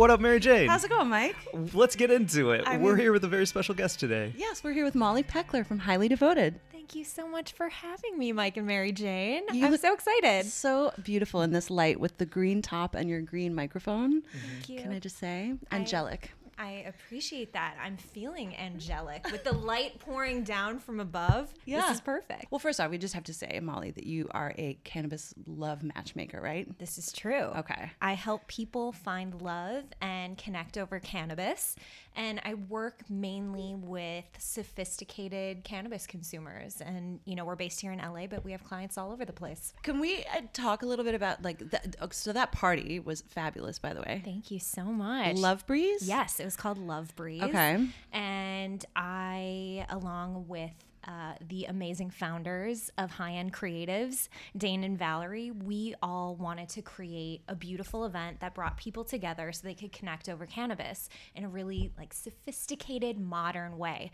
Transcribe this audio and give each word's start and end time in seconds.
What 0.00 0.08
up, 0.10 0.18
Mary 0.18 0.40
Jane? 0.40 0.66
How's 0.66 0.82
it 0.82 0.88
going, 0.88 1.10
Mike? 1.10 1.36
Let's 1.74 1.94
get 1.94 2.10
into 2.10 2.52
it. 2.52 2.66
I 2.66 2.78
We're 2.78 2.94
mean- 2.94 3.02
here 3.02 3.12
with 3.12 3.22
a 3.24 3.28
very 3.28 3.44
special 3.44 3.74
guest 3.74 4.00
today. 4.00 4.32
Yes, 4.34 4.64
we're 4.64 4.72
here 4.72 4.86
with 4.86 4.94
Molly 4.94 5.22
Peckler 5.22 5.66
from 5.66 5.78
Highly 5.80 6.08
Devoted. 6.08 6.58
Thank 6.72 6.94
you 6.94 7.04
so 7.04 7.28
much 7.28 7.52
for 7.52 7.68
having 7.68 8.18
me, 8.18 8.32
Mike 8.32 8.56
and 8.56 8.66
Mary 8.66 8.92
Jane. 8.92 9.42
You 9.52 9.66
I'm 9.66 9.70
look 9.72 9.82
so 9.82 9.92
excited. 9.92 10.46
So 10.46 10.90
beautiful 11.04 11.42
in 11.42 11.52
this 11.52 11.68
light 11.68 12.00
with 12.00 12.16
the 12.16 12.24
green 12.24 12.62
top 12.62 12.94
and 12.94 13.10
your 13.10 13.20
green 13.20 13.54
microphone. 13.54 14.22
Thank 14.22 14.70
you. 14.70 14.80
Can 14.80 14.90
I 14.90 15.00
just 15.00 15.18
say, 15.18 15.52
angelic. 15.70 16.30
I 16.32 16.39
appreciate 16.68 17.52
that. 17.54 17.76
I'm 17.82 17.96
feeling 17.96 18.56
angelic 18.56 19.24
with 19.30 19.44
the 19.44 19.52
light 19.52 19.98
pouring 19.98 20.44
down 20.44 20.78
from 20.78 21.00
above. 21.00 21.52
Yeah. 21.64 21.82
This 21.82 21.96
is 21.96 22.00
perfect. 22.00 22.46
Well, 22.50 22.58
first 22.58 22.80
off, 22.80 22.90
we 22.90 22.98
just 22.98 23.14
have 23.14 23.24
to 23.24 23.34
say, 23.34 23.58
Molly, 23.62 23.90
that 23.92 24.06
you 24.06 24.28
are 24.32 24.54
a 24.58 24.78
cannabis 24.84 25.34
love 25.46 25.82
matchmaker, 25.82 26.40
right? 26.40 26.66
This 26.78 26.98
is 26.98 27.12
true. 27.12 27.44
Okay. 27.56 27.90
I 28.00 28.14
help 28.14 28.46
people 28.46 28.92
find 28.92 29.40
love 29.40 29.84
and 30.00 30.36
connect 30.36 30.76
over 30.78 30.98
cannabis. 31.00 31.76
And 32.16 32.40
I 32.44 32.54
work 32.54 33.02
mainly 33.08 33.74
with 33.76 34.24
sophisticated 34.38 35.64
cannabis 35.64 36.06
consumers. 36.06 36.80
And, 36.80 37.20
you 37.24 37.36
know, 37.36 37.44
we're 37.44 37.56
based 37.56 37.80
here 37.80 37.92
in 37.92 37.98
LA, 37.98 38.26
but 38.26 38.44
we 38.44 38.52
have 38.52 38.64
clients 38.64 38.98
all 38.98 39.12
over 39.12 39.24
the 39.24 39.32
place. 39.32 39.72
Can 39.82 40.00
we 40.00 40.24
uh, 40.36 40.42
talk 40.52 40.82
a 40.82 40.86
little 40.86 41.04
bit 41.04 41.14
about 41.14 41.42
like 41.42 41.70
that? 41.70 41.96
So 42.12 42.32
that 42.32 42.52
party 42.52 42.98
was 42.98 43.22
fabulous, 43.22 43.78
by 43.78 43.94
the 43.94 44.00
way. 44.00 44.22
Thank 44.24 44.50
you 44.50 44.58
so 44.58 44.84
much. 44.84 45.36
Love 45.36 45.66
Breeze. 45.66 46.06
Yes, 46.06 46.40
it 46.40 46.44
was 46.44 46.49
called 46.56 46.78
Love 46.78 47.14
Breeze. 47.16 47.42
Okay. 47.42 47.88
And 48.12 48.84
I, 48.96 49.86
along 49.88 50.46
with 50.48 50.72
uh, 51.06 51.34
the 51.48 51.64
amazing 51.64 52.10
founders 52.10 52.90
of 52.98 53.10
High 53.10 53.32
End 53.32 53.52
Creatives, 53.52 54.28
Dane 54.56 54.84
and 54.84 54.98
Valerie, 54.98 55.50
we 55.50 55.94
all 56.02 56.36
wanted 56.36 56.68
to 56.70 56.82
create 56.82 57.42
a 57.48 57.54
beautiful 57.54 58.04
event 58.04 58.40
that 58.40 58.54
brought 58.54 58.76
people 58.76 59.04
together 59.04 59.52
so 59.52 59.60
they 59.64 59.74
could 59.74 59.92
connect 59.92 60.28
over 60.28 60.44
cannabis 60.46 61.08
in 61.34 61.44
a 61.44 61.48
really 61.48 61.92
like 61.96 62.12
sophisticated, 62.12 63.18
modern 63.18 63.78
way. 63.78 64.10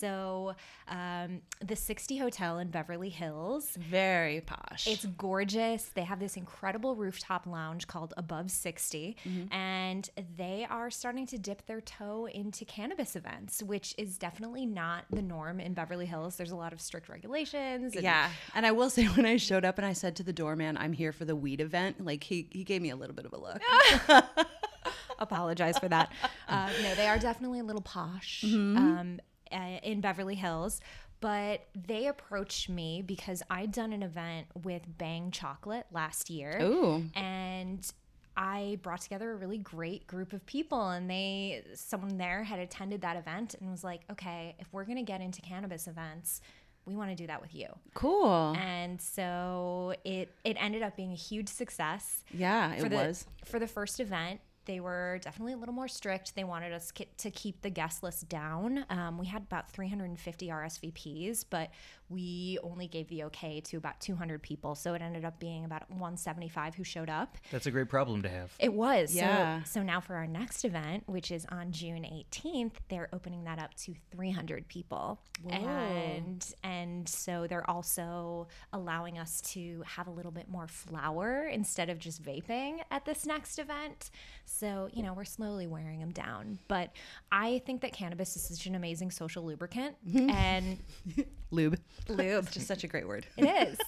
So, 0.00 0.54
um, 0.88 1.40
the 1.64 1.76
60 1.76 2.16
Hotel 2.18 2.58
in 2.58 2.68
Beverly 2.70 3.10
Hills. 3.10 3.76
Very 3.78 4.40
posh. 4.40 4.86
It's 4.86 5.04
gorgeous. 5.04 5.84
They 5.94 6.02
have 6.02 6.18
this 6.20 6.36
incredible 6.36 6.96
rooftop 6.96 7.46
lounge 7.46 7.86
called 7.86 8.12
Above 8.16 8.50
60, 8.50 9.16
and 9.52 10.08
they 10.36 10.66
are 10.68 10.90
starting 10.90 11.26
to 11.28 11.38
dip 11.38 11.66
their 11.66 11.80
toe 11.80 12.26
into 12.26 12.64
cannabis 12.64 13.16
events, 13.16 13.62
which 13.62 13.94
is 13.98 14.18
definitely 14.18 14.66
not 14.66 15.04
the 15.10 15.22
norm 15.22 15.60
in 15.60 15.74
Beverly 15.74 16.06
Hills. 16.06 16.23
There's 16.30 16.50
a 16.52 16.56
lot 16.56 16.72
of 16.72 16.80
strict 16.80 17.08
regulations. 17.08 17.94
and- 17.94 18.02
yeah, 18.02 18.30
and 18.54 18.64
I 18.64 18.72
will 18.72 18.90
say 18.90 19.04
when 19.16 19.26
I 19.26 19.36
showed 19.36 19.64
up 19.64 19.78
and 19.78 19.86
I 19.86 19.92
said 19.92 20.16
to 20.16 20.22
the 20.22 20.32
doorman, 20.32 20.76
"I'm 20.76 20.92
here 20.92 21.12
for 21.12 21.24
the 21.24 21.36
weed 21.36 21.60
event," 21.60 22.04
like 22.04 22.24
he 22.24 22.48
he 22.50 22.64
gave 22.64 22.82
me 22.82 22.90
a 22.90 22.96
little 22.96 23.14
bit 23.14 23.26
of 23.26 23.32
a 23.32 23.38
look. 23.38 23.62
apologize 25.18 25.78
for 25.78 25.88
that. 25.88 26.12
Uh, 26.48 26.70
no, 26.82 26.94
they 26.94 27.06
are 27.06 27.18
definitely 27.18 27.60
a 27.60 27.64
little 27.64 27.82
posh 27.82 28.44
um, 28.44 29.20
uh, 29.52 29.56
in 29.82 30.00
Beverly 30.00 30.34
Hills. 30.34 30.80
But 31.20 31.66
they 31.74 32.08
approached 32.08 32.68
me 32.68 33.00
because 33.00 33.42
I'd 33.48 33.72
done 33.72 33.92
an 33.94 34.02
event 34.02 34.48
with 34.62 34.82
Bang 34.98 35.30
Chocolate 35.30 35.86
last 35.90 36.28
year. 36.28 36.58
Ooh. 36.60 37.04
And 37.14 37.90
I 38.36 38.78
brought 38.82 39.00
together 39.00 39.32
a 39.32 39.36
really 39.36 39.58
great 39.58 40.06
group 40.06 40.32
of 40.32 40.44
people, 40.46 40.90
and 40.90 41.08
they, 41.08 41.64
someone 41.74 42.16
there 42.18 42.42
had 42.42 42.58
attended 42.58 43.00
that 43.02 43.16
event 43.16 43.54
and 43.60 43.70
was 43.70 43.84
like, 43.84 44.02
okay, 44.10 44.56
if 44.58 44.66
we're 44.72 44.84
going 44.84 44.98
to 44.98 45.04
get 45.04 45.20
into 45.20 45.40
cannabis 45.40 45.86
events, 45.86 46.40
we 46.86 46.94
want 46.94 47.10
to 47.10 47.16
do 47.16 47.26
that 47.26 47.40
with 47.40 47.54
you. 47.54 47.68
Cool. 47.94 48.54
And 48.58 49.00
so 49.00 49.94
it 50.04 50.30
it 50.44 50.56
ended 50.60 50.82
up 50.82 50.96
being 50.96 51.12
a 51.12 51.16
huge 51.16 51.48
success 51.48 52.24
Yeah, 52.32 52.72
it 52.72 52.88
the, 52.90 52.96
was. 52.96 53.26
for 53.44 53.58
the 53.58 53.66
first 53.66 54.00
event 54.00 54.40
they 54.66 54.80
were 54.80 55.18
definitely 55.22 55.52
a 55.52 55.56
little 55.56 55.74
more 55.74 55.88
strict 55.88 56.34
they 56.34 56.44
wanted 56.44 56.72
us 56.72 56.92
to 57.18 57.30
keep 57.30 57.60
the 57.62 57.70
guest 57.70 58.02
list 58.02 58.28
down 58.28 58.84
um, 58.90 59.18
we 59.18 59.26
had 59.26 59.42
about 59.42 59.70
350 59.70 60.48
rsvps 60.48 61.44
but 61.48 61.70
we 62.08 62.58
only 62.62 62.86
gave 62.86 63.08
the 63.08 63.24
okay 63.24 63.60
to 63.62 63.76
about 63.76 64.00
200 64.00 64.42
people. 64.42 64.74
So 64.74 64.94
it 64.94 65.02
ended 65.02 65.24
up 65.24 65.38
being 65.38 65.64
about 65.64 65.88
175 65.90 66.74
who 66.74 66.84
showed 66.84 67.10
up. 67.10 67.36
That's 67.50 67.66
a 67.66 67.70
great 67.70 67.88
problem 67.88 68.22
to 68.22 68.28
have. 68.28 68.52
it 68.58 68.72
was. 68.72 69.14
Yeah. 69.14 69.62
so, 69.62 69.80
so 69.80 69.82
now 69.82 70.00
for 70.00 70.14
our 70.14 70.26
next 70.26 70.64
event 70.64 71.04
which 71.06 71.30
is 71.30 71.46
on 71.50 71.72
june 71.72 72.02
18th 72.04 72.72
they're 72.88 73.08
opening 73.12 73.44
that 73.44 73.58
up 73.58 73.74
to 73.74 73.94
300 74.10 74.68
people. 74.68 75.20
And 75.50 76.44
and 76.62 77.08
so 77.08 77.46
they're 77.48 77.68
also 77.68 78.48
allowing 78.72 79.18
us 79.18 79.40
to 79.52 79.82
have 79.86 80.06
a 80.06 80.10
little 80.10 80.30
bit 80.32 80.48
more 80.48 80.66
flower 80.68 81.48
instead 81.52 81.90
of 81.90 81.98
just 81.98 82.22
vaping 82.22 82.78
at 82.90 83.04
this 83.04 83.26
next 83.26 83.58
event. 83.58 84.10
So 84.44 84.88
you 84.92 85.02
know 85.02 85.12
we're 85.14 85.24
slowly 85.24 85.66
wearing 85.66 86.00
them 86.00 86.12
down. 86.12 86.58
But 86.68 86.90
i 87.32 87.60
think 87.66 87.80
that 87.82 87.92
cannabis 87.92 88.36
is 88.36 88.42
such 88.42 88.66
an 88.66 88.74
amazing 88.74 89.10
social 89.10 89.44
lubricant. 89.44 89.96
And 90.34 90.78
Lube. 91.50 91.78
Lube 92.08 92.50
Just 92.50 92.66
such 92.66 92.84
a 92.84 92.86
great 92.88 93.06
word. 93.08 93.26
it 93.36 93.44
is. 93.68 93.78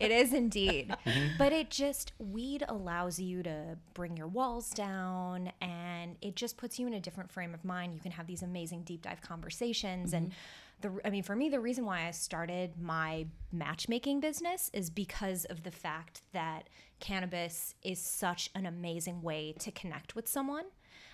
It 0.00 0.10
is 0.10 0.32
indeed. 0.32 0.94
But 1.38 1.52
it 1.52 1.70
just, 1.70 2.12
weed 2.18 2.64
allows 2.68 3.18
you 3.18 3.42
to 3.42 3.76
bring 3.94 4.16
your 4.16 4.26
walls 4.28 4.70
down 4.70 5.50
and 5.60 6.16
it 6.20 6.36
just 6.36 6.56
puts 6.56 6.78
you 6.78 6.86
in 6.86 6.94
a 6.94 7.00
different 7.00 7.30
frame 7.30 7.54
of 7.54 7.64
mind. 7.64 7.94
You 7.94 8.00
can 8.00 8.12
have 8.12 8.26
these 8.26 8.42
amazing 8.42 8.82
deep 8.82 9.02
dive 9.02 9.20
conversations. 9.20 10.12
And 10.12 10.32
the, 10.80 10.92
I 11.04 11.10
mean, 11.10 11.22
for 11.22 11.34
me, 11.36 11.48
the 11.48 11.60
reason 11.60 11.84
why 11.84 12.06
I 12.06 12.10
started 12.10 12.72
my 12.80 13.26
matchmaking 13.50 14.20
business 14.20 14.70
is 14.72 14.90
because 14.90 15.44
of 15.46 15.62
the 15.62 15.70
fact 15.70 16.22
that 16.32 16.68
cannabis 17.00 17.74
is 17.82 18.00
such 18.00 18.50
an 18.54 18.66
amazing 18.66 19.22
way 19.22 19.54
to 19.60 19.70
connect 19.72 20.14
with 20.14 20.28
someone. 20.28 20.64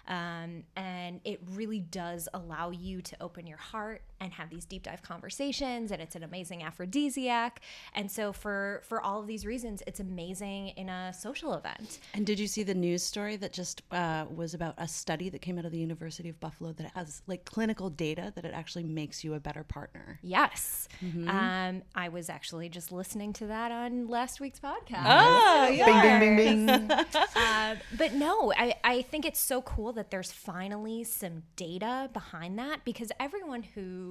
Um, 0.07 0.65
and 0.77 1.21
it 1.25 1.41
really 1.51 1.81
does 1.81 2.29
allow 2.33 2.71
you 2.71 3.03
to 3.03 3.17
open 3.23 3.47
your 3.47 3.59
heart 3.59 4.03
and 4.21 4.33
have 4.33 4.51
these 4.51 4.65
deep 4.65 4.83
dive 4.83 5.03
conversations 5.03 5.91
and 5.93 6.01
it's 6.03 6.17
an 6.17 6.23
amazing 6.23 6.63
aphrodisiac. 6.63 7.61
And 7.95 8.11
so 8.11 8.33
for 8.33 8.83
for 8.85 9.01
all 9.01 9.21
of 9.21 9.27
these 9.27 9.45
reasons 9.47 9.83
it's 9.87 10.01
amazing 10.01 10.69
in 10.71 10.89
a 10.89 11.13
social 11.13 11.55
event. 11.55 11.99
And 12.15 12.27
did 12.27 12.39
you 12.39 12.47
see 12.47 12.63
the 12.63 12.75
news 12.75 13.03
story 13.03 13.37
that 13.37 13.53
just 13.53 13.83
uh, 13.93 14.27
was 14.35 14.55
about 14.55 14.75
a 14.79 14.89
study 14.89 15.29
that 15.31 15.41
came 15.41 15.59
out 15.59 15.65
of 15.65 15.73
the 15.73 15.79
University 15.79 16.29
of 16.29 16.39
Buffalo 16.41 16.73
that 16.73 16.93
has 16.95 17.23
like 17.27 17.45
clinical 17.45 17.91
data 17.91 18.33
that 18.35 18.45
it 18.45 18.53
actually 18.55 18.85
makes 18.85 19.23
you 19.25 19.35
a 19.35 19.41
better 19.41 19.65
partner? 19.65 20.19
yes. 20.23 20.89
Um, 21.29 21.83
i 21.95 22.09
was 22.09 22.29
actually 22.31 22.69
just 22.69 22.91
listening 22.93 23.33
to 23.35 23.47
that 23.47 23.71
on 23.73 24.09
last 24.09 24.41
week's 24.41 24.61
podcast. 24.61 25.05
Oh, 25.07 25.67
Bing, 25.69 26.21
bing, 26.21 26.37
bing, 26.37 26.67
bing. 26.67 26.91
uh, 27.37 27.77
but 27.97 28.15
no, 28.15 28.53
I, 28.57 28.75
I 28.85 29.03
think 29.03 29.25
it's 29.25 29.39
so 29.41 29.63
cool 29.63 29.93
that 29.95 30.11
there's 30.11 30.33
finally 30.33 31.05
some 31.05 31.43
data 31.57 32.11
behind 32.13 32.59
that 32.59 32.85
because 32.85 33.11
everyone 33.21 33.63
who 33.63 34.08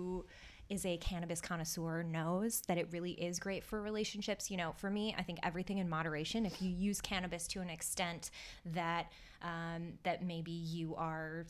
is 0.69 0.85
a 0.85 0.97
cannabis 0.97 1.39
connoisseur 1.39 2.03
knows 2.03 2.61
that 2.67 2.77
it 2.77 2.87
really 2.91 3.11
is 3.11 3.39
great 3.39 3.63
for 3.63 3.81
relationships. 3.81 4.51
You 4.51 4.57
know, 4.57 4.73
for 4.77 4.89
me, 4.89 5.15
I 5.17 5.23
think 5.23 5.39
everything 5.43 5.77
in 5.77 5.87
moderation. 5.87 6.45
If 6.45 6.61
you 6.61 6.69
use 6.69 6.99
cannabis 7.01 7.47
to 7.49 7.61
an 7.61 7.69
extent 7.69 8.31
that 8.65 9.11
um, 9.41 9.93
that 10.03 10.23
maybe 10.23 10.51
you 10.51 10.95
are 10.95 11.45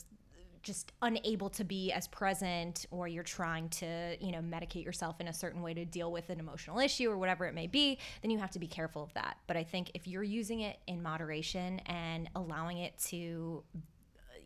just 0.63 0.91
unable 1.02 1.50
to 1.50 1.63
be 1.63 1.94
as 1.94 2.07
present 2.09 2.86
or 2.91 3.07
you're 3.07 3.24
trying 3.24 3.69
to 3.69 4.18
you 4.19 4.34
know 4.34 4.40
medicate 4.40 4.84
yourself 4.84 5.22
in 5.22 5.30
a 5.30 5.34
certain 5.34 5.62
way 5.62 5.74
to 5.74 5.86
deal 5.86 6.12
with 6.12 6.30
an 6.30 6.41
emotional 6.41 6.80
issue 6.80 7.09
or 7.09 7.18
whatever 7.18 7.46
it 7.46 7.53
may 7.53 7.68
be 7.68 7.98
then 8.21 8.30
you 8.30 8.38
have 8.38 8.51
to 8.51 8.60
be 8.60 8.68
careful 8.68 9.01
of 9.01 9.13
that 9.13 9.38
but 9.48 9.56
i 9.56 9.63
think 9.63 9.92
if 9.94 10.07
you're 10.07 10.24
using 10.24 10.62
it 10.62 10.77
in 10.88 11.01
moderation 11.01 11.80
and 11.86 12.30
allowing 12.36 12.80
it 12.80 12.98
to 12.98 13.63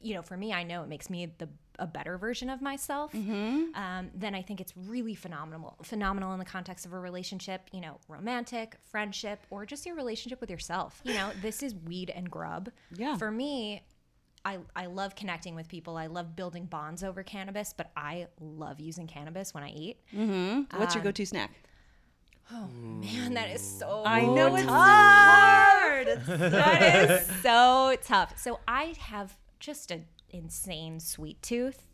you 0.01 0.13
know 0.15 0.21
for 0.21 0.37
me 0.37 0.51
i 0.53 0.63
know 0.63 0.83
it 0.83 0.87
makes 0.89 1.09
me 1.09 1.27
the 1.37 1.47
a 1.79 1.87
better 1.87 2.17
version 2.17 2.49
of 2.49 2.61
myself 2.61 3.13
um, 3.15 4.09
then 4.13 4.35
i 4.35 4.41
think 4.41 4.61
it's 4.61 4.73
really 4.75 5.15
phenomenal 5.15 5.77
phenomenal 5.83 6.31
in 6.33 6.39
the 6.39 6.45
context 6.45 6.85
of 6.85 6.93
a 6.93 6.99
relationship 6.99 7.61
you 7.71 7.81
know 7.81 7.97
romantic 8.07 8.77
friendship 8.83 9.39
or 9.49 9.65
just 9.65 9.85
your 9.85 9.95
relationship 9.95 10.39
with 10.41 10.49
yourself 10.51 11.01
you 11.03 11.13
know 11.13 11.31
this 11.41 11.63
is 11.63 11.73
weed 11.73 12.09
and 12.11 12.29
grub 12.29 12.69
Yeah. 12.95 13.17
for 13.17 13.31
me 13.31 13.83
I, 14.43 14.57
I 14.75 14.87
love 14.87 15.13
connecting 15.15 15.53
with 15.53 15.67
people. 15.67 15.97
I 15.97 16.07
love 16.07 16.35
building 16.35 16.65
bonds 16.65 17.03
over 17.03 17.21
cannabis, 17.21 17.75
but 17.77 17.91
I 17.95 18.25
love 18.39 18.79
using 18.79 19.05
cannabis 19.05 19.53
when 19.53 19.63
I 19.63 19.69
eat. 19.69 19.97
Mm-hmm. 20.11 20.79
What's 20.79 20.95
your 20.95 21.03
go-to 21.03 21.27
snack? 21.27 21.51
Oh 22.51 22.67
man, 22.73 23.35
that 23.35 23.51
is 23.51 23.61
so 23.61 24.01
I 24.03 24.21
know 24.25 24.55
it's 24.55 24.65
hard. 24.67 26.07
that 26.51 27.11
is 27.11 27.41
so 27.43 27.95
tough. 28.03 28.37
So 28.39 28.59
I 28.67 28.95
have 28.99 29.37
just 29.61 29.91
an 29.91 30.05
insane 30.29 30.99
sweet 30.99 31.41
tooth. 31.41 31.87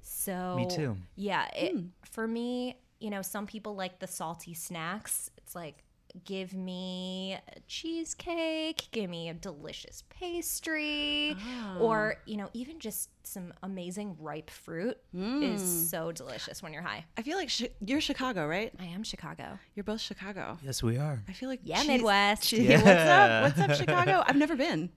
So 0.00 0.56
Me 0.56 0.66
too. 0.66 0.96
Yeah, 1.14 1.46
it, 1.54 1.72
hmm. 1.72 1.86
for 2.04 2.26
me, 2.26 2.78
you 2.98 3.10
know, 3.10 3.22
some 3.22 3.46
people 3.46 3.76
like 3.76 4.00
the 4.00 4.06
salty 4.08 4.54
snacks. 4.54 5.30
It's 5.36 5.54
like, 5.54 5.84
give 6.24 6.54
me 6.54 7.36
a 7.56 7.60
cheesecake, 7.68 8.88
give 8.90 9.08
me 9.08 9.28
a 9.28 9.34
delicious 9.34 10.02
pastry, 10.08 11.36
ah. 11.38 11.78
or, 11.78 12.16
you 12.26 12.36
know, 12.36 12.48
even 12.52 12.80
just 12.80 13.10
some 13.22 13.52
amazing 13.62 14.16
ripe 14.18 14.50
fruit 14.50 14.96
hmm. 15.14 15.42
is 15.42 15.88
so 15.90 16.10
delicious 16.10 16.62
when 16.62 16.72
you're 16.72 16.82
high. 16.82 17.04
I 17.16 17.22
feel 17.22 17.36
like 17.36 17.50
chi- 17.56 17.70
you're 17.84 18.00
Chicago, 18.00 18.46
right? 18.46 18.72
I 18.80 18.86
am 18.86 19.04
Chicago. 19.04 19.58
You're 19.74 19.84
both 19.84 20.00
Chicago. 20.00 20.58
Yes, 20.64 20.82
we 20.82 20.96
are. 20.96 21.22
I 21.28 21.32
feel 21.32 21.48
like 21.48 21.60
Yeah, 21.62 21.78
cheese- 21.78 21.88
Midwest. 21.88 22.42
che- 22.44 22.62
Yeah. 22.62 22.82
What's 22.82 23.58
up? 23.58 23.58
What's 23.58 23.70
up, 23.70 23.78
Chicago? 23.78 24.24
I've 24.26 24.36
never 24.36 24.56
been. 24.56 24.90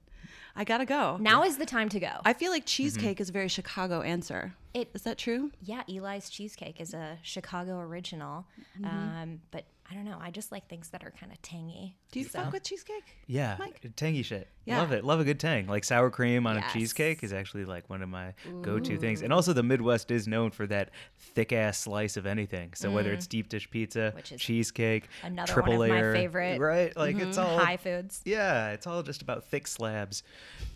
I 0.56 0.64
gotta 0.64 0.86
go. 0.86 1.18
Now 1.20 1.44
is 1.44 1.58
the 1.58 1.66
time 1.66 1.90
to 1.90 2.00
go. 2.00 2.12
I 2.24 2.34
feel 2.34 2.52
like 2.52 2.64
mm-hmm. 2.64 2.84
cheesecake 2.84 3.20
is 3.20 3.30
a 3.30 3.32
very 3.32 3.48
Chicago 3.48 4.02
answer. 4.02 4.54
It- 4.74 4.90
is 4.94 5.04
that 5.04 5.18
true? 5.18 5.52
yeah, 5.62 5.84
Eli's 5.88 6.30
Cheesecake 6.30 6.81
is 6.81 6.94
a 6.94 7.18
Chicago 7.22 7.80
original. 7.80 8.46
Mm-hmm. 8.80 8.86
Um, 8.86 9.42
but 9.52 9.66
I 9.92 9.96
don't 9.96 10.06
know. 10.06 10.18
I 10.20 10.31
just 10.31 10.52
like 10.52 10.68
things 10.70 10.90
that 10.90 11.04
are 11.04 11.12
kind 11.12 11.31
of 11.31 11.40
tangy. 11.42 11.96
Do 12.12 12.20
you 12.20 12.25
So- 12.25 12.40
fuck 12.42 12.54
with 12.54 12.64
cheesecake? 12.64 13.04
Yeah, 13.28 13.58
Mike? 13.60 13.81
tangy 13.96 14.24
shit. 14.24 14.48
Yeah. 14.66 14.80
Love 14.80 14.94
it. 14.94 15.04
Love 15.04 15.20
a 15.20 15.24
good 15.25 15.42
tang. 15.42 15.68
Like 15.68 15.84
sour 15.84 16.10
cream 16.10 16.48
on 16.48 16.56
Yes. 16.56 16.70
a 16.70 16.74
cheesecake 16.74 17.22
is 17.22 17.34
actually 17.34 17.66
like 17.66 17.90
one 17.90 18.02
of 18.02 18.08
my 18.08 18.34
go-to 18.62 18.98
things. 18.98 19.22
And 19.22 19.34
also 19.34 19.52
the 19.52 19.62
Midwest 19.62 20.10
is 20.10 20.25
known 20.25 20.52
for 20.52 20.66
that 20.68 20.92
thick 21.18 21.52
ass 21.52 21.78
slice 21.80 22.16
of 22.16 22.25
anything. 22.25 22.72
So 22.75 22.90
whether 22.90 23.12
it's 23.12 23.28
deep 23.28 23.50
dish 23.50 23.70
pizza, 23.70 24.14
Which 24.16 24.31
is 24.31 24.40
cheesecake, 24.40 25.10
another 25.22 25.52
triple 25.52 25.78
one 25.78 25.92
of 25.92 25.96
my 25.98 26.14
favorite, 26.14 26.60
right? 26.62 26.96
Like 26.96 27.18
it's 27.18 27.38
all 27.38 27.60
High 27.60 27.75
foods. 27.78 28.22
Yeah, 28.24 28.70
it's 28.72 28.88
all 28.88 29.04
just 29.04 29.22
about 29.22 29.44
thick 29.44 29.68
slabs. 29.68 30.24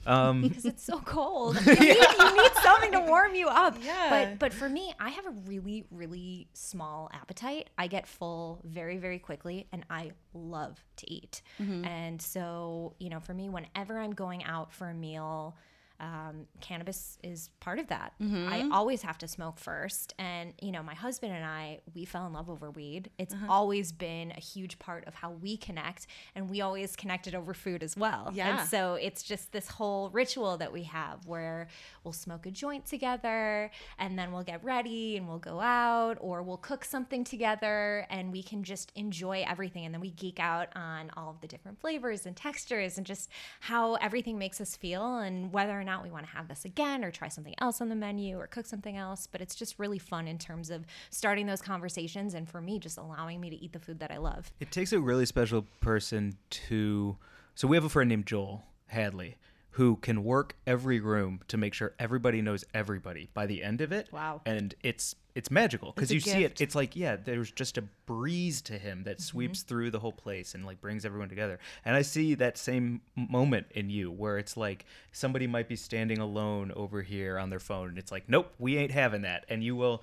Um, 0.06 0.42
because 0.50 0.66
it's 0.66 0.84
so 0.84 1.00
cold. 1.00 1.58
You 1.66 1.76
need, 1.76 1.96
you 2.20 2.36
need 2.44 2.52
something 2.62 2.92
to 2.92 3.00
warm 3.08 3.36
you 3.36 3.48
up. 3.48 3.78
Yeah. 3.88 4.10
But 4.10 4.40
but 4.40 4.54
for 4.54 4.70
me, 4.70 4.94
I 5.00 5.10
have 5.10 5.26
a 5.26 5.34
really 5.46 5.86
really 5.92 6.48
small 6.54 7.10
appetite. 7.14 7.70
I 7.78 7.88
get 7.88 8.08
full 8.08 8.62
very 8.64 8.98
very 8.98 9.20
quickly, 9.20 9.68
and 9.72 9.86
I 9.90 10.12
love 10.34 10.84
to 10.98 11.12
eat. 11.12 11.42
Mm-hmm. 11.60 11.86
And 11.86 12.22
so 12.22 12.94
you 13.00 13.10
know, 13.10 13.20
for 13.20 13.34
me, 13.34 13.50
whenever 13.50 14.00
I'm 14.00 14.14
going 14.14 14.44
out 14.44 14.74
for 14.74 14.90
a 14.90 14.94
meal. 14.94 15.56
Um, 16.00 16.46
cannabis 16.62 17.18
is 17.24 17.50
part 17.60 17.80
of 17.80 17.88
that. 17.88 18.14
I 18.22 18.70
always 18.72 19.02
have 19.02 19.18
to 19.20 19.28
smoke 19.28 19.58
first. 19.58 20.14
And, 20.20 20.54
you 20.62 20.72
know, 20.72 20.84
my 20.84 20.94
husband 20.94 21.34
and 21.34 21.44
I, 21.44 21.80
we 21.96 22.06
fell 22.06 22.28
in 22.28 22.34
love 22.34 22.50
over 22.50 22.70
weed. 22.70 23.10
It's 23.18 23.34
always 23.50 23.92
been 23.92 24.32
a 24.32 24.40
huge 24.40 24.78
part 24.78 25.06
of 25.08 25.16
how 25.16 25.32
we 25.32 25.58
connect. 25.58 26.06
And 26.36 26.50
we 26.50 26.62
always 26.62 26.96
connected 26.96 27.34
over 27.34 27.54
food 27.56 27.82
as 27.82 27.98
well. 27.98 28.30
Yeah. 28.32 28.60
And 28.60 28.70
so 28.70 28.94
it's 28.96 29.24
just 29.24 29.52
this 29.52 29.68
whole 29.70 30.10
ritual 30.12 30.58
that 30.58 30.72
we 30.72 30.84
have 30.84 31.26
where 31.26 31.68
we'll 32.04 32.14
smoke 32.14 32.46
a 32.46 32.52
joint 32.52 32.86
together 32.86 33.72
and 33.98 34.20
then 34.20 34.32
we'll 34.32 34.44
get 34.44 34.64
ready 34.64 35.18
and 35.18 35.28
we'll 35.28 35.40
go 35.40 35.60
out 35.60 36.18
or 36.22 36.44
we'll 36.44 36.58
cook 36.58 36.86
something 36.86 37.24
together 37.24 38.06
and 38.10 38.32
we 38.32 38.44
can 38.44 38.64
just 38.64 38.92
enjoy 38.96 39.44
everything. 39.48 39.86
And 39.86 39.94
then 39.94 40.02
we 40.02 40.12
geek 40.12 40.40
out 40.40 40.68
on 40.76 41.10
all 41.18 41.32
of 41.32 41.42
the 41.42 41.48
different 41.48 41.80
flavors 41.80 42.26
and 42.26 42.36
textures 42.36 42.98
and 42.98 43.06
just 43.06 43.30
how 43.62 43.96
everything 43.96 44.38
makes 44.38 44.62
us 44.62 44.76
feel 44.76 45.18
and 45.18 45.52
whether 45.52 45.80
or 45.80 45.84
we 46.04 46.12
want 46.12 46.26
to 46.26 46.32
have 46.32 46.48
this 46.48 46.66
again 46.66 47.04
or 47.04 47.12
try 47.12 47.28
something 47.28 47.56
else 47.60 47.82
on 47.82 47.90
the 47.90 47.96
menu 47.96 48.38
or 48.38 48.48
cook 48.48 48.66
something 48.66 48.98
else. 48.98 49.28
But 49.32 49.42
it's 49.42 49.56
just 49.56 49.80
really 49.80 50.00
fun 50.00 50.28
in 50.28 50.38
terms 50.38 50.70
of 50.70 50.86
starting 51.10 51.48
those 51.48 51.62
conversations 51.62 52.34
and 52.34 52.48
for 52.48 52.62
me, 52.62 52.80
just 52.80 52.98
allowing 52.98 53.40
me 53.40 53.50
to 53.50 53.56
eat 53.56 53.74
the 53.74 53.80
food 53.80 54.00
that 54.00 54.12
I 54.12 54.18
love. 54.18 54.52
It 54.60 54.72
takes 54.72 54.94
a 54.94 55.00
really 55.00 55.26
special 55.26 55.66
person 55.82 56.38
to. 56.50 57.18
So 57.56 57.68
we 57.68 57.78
have 57.78 57.86
a 57.86 57.90
friend 57.90 58.10
named 58.10 58.28
Joel 58.28 58.64
Hadley 58.88 59.38
who 59.78 59.96
can 59.98 60.24
work 60.24 60.56
every 60.66 61.00
room 61.00 61.40
to 61.48 61.56
make 61.56 61.72
sure 61.72 61.94
everybody 62.00 62.42
knows 62.42 62.66
everybody 62.74 63.30
by 63.36 63.46
the 63.46 63.62
end 63.62 63.80
of 63.80 63.92
it. 63.92 64.12
Wow. 64.12 64.42
And 64.44 64.74
it's 64.82 65.16
it's 65.36 65.52
magical 65.52 65.92
because 65.92 66.12
you 66.12 66.20
see 66.20 66.44
it. 66.44 66.60
It's 66.60 66.74
like 66.74 66.96
yeah, 66.96 67.16
there's 67.16 67.52
just 67.52 67.78
a 67.78 67.84
breeze 68.08 68.60
to 68.64 68.74
him 68.74 69.04
that 69.04 69.22
sweeps 69.22 69.62
through 69.62 69.92
the 69.92 70.00
whole 70.00 70.12
place 70.12 70.56
and 70.56 70.66
like 70.66 70.82
brings 70.82 71.06
everyone 71.06 71.30
together. 71.30 71.60
And 71.86 71.96
I 71.96 72.02
see 72.02 72.34
that 72.34 72.58
same 72.58 73.02
moment 73.16 73.68
in 73.70 73.92
you 73.92 74.10
where 74.10 74.40
it's 74.40 74.58
like 74.58 74.88
somebody 75.12 75.46
might 75.46 75.68
be 75.68 75.76
standing 75.76 76.18
alone 76.18 76.72
over 76.76 77.04
here 77.04 77.38
on 77.38 77.52
their 77.52 77.60
phone 77.60 77.90
and 77.90 78.00
it's 78.00 78.12
like 78.12 78.28
nope, 78.28 78.52
we 78.58 78.78
ain't 78.78 78.92
having 78.92 79.22
that. 79.22 79.46
And 79.48 79.64
you 79.64 79.76
will 79.76 80.02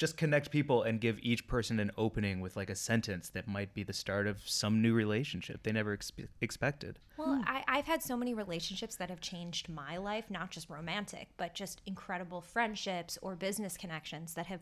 just 0.00 0.16
connect 0.16 0.50
people 0.50 0.82
and 0.82 0.98
give 0.98 1.18
each 1.20 1.46
person 1.46 1.78
an 1.78 1.90
opening 1.98 2.40
with 2.40 2.56
like 2.56 2.70
a 2.70 2.74
sentence 2.74 3.28
that 3.28 3.46
might 3.46 3.74
be 3.74 3.82
the 3.82 3.92
start 3.92 4.26
of 4.26 4.40
some 4.48 4.80
new 4.80 4.94
relationship 4.94 5.62
they 5.62 5.72
never 5.72 5.94
expe 5.94 6.26
expected. 6.40 6.98
Well, 7.18 7.36
hmm. 7.36 7.42
I, 7.46 7.62
I've 7.68 7.84
had 7.84 8.02
so 8.02 8.16
many 8.16 8.32
relationships 8.32 8.96
that 8.96 9.10
have 9.10 9.20
changed 9.20 9.68
my 9.68 9.98
life, 9.98 10.30
not 10.30 10.50
just 10.50 10.70
romantic, 10.70 11.28
but 11.36 11.54
just 11.54 11.82
incredible 11.84 12.40
friendships 12.40 13.18
or 13.20 13.36
business 13.36 13.76
connections 13.76 14.32
that 14.34 14.46
have 14.46 14.60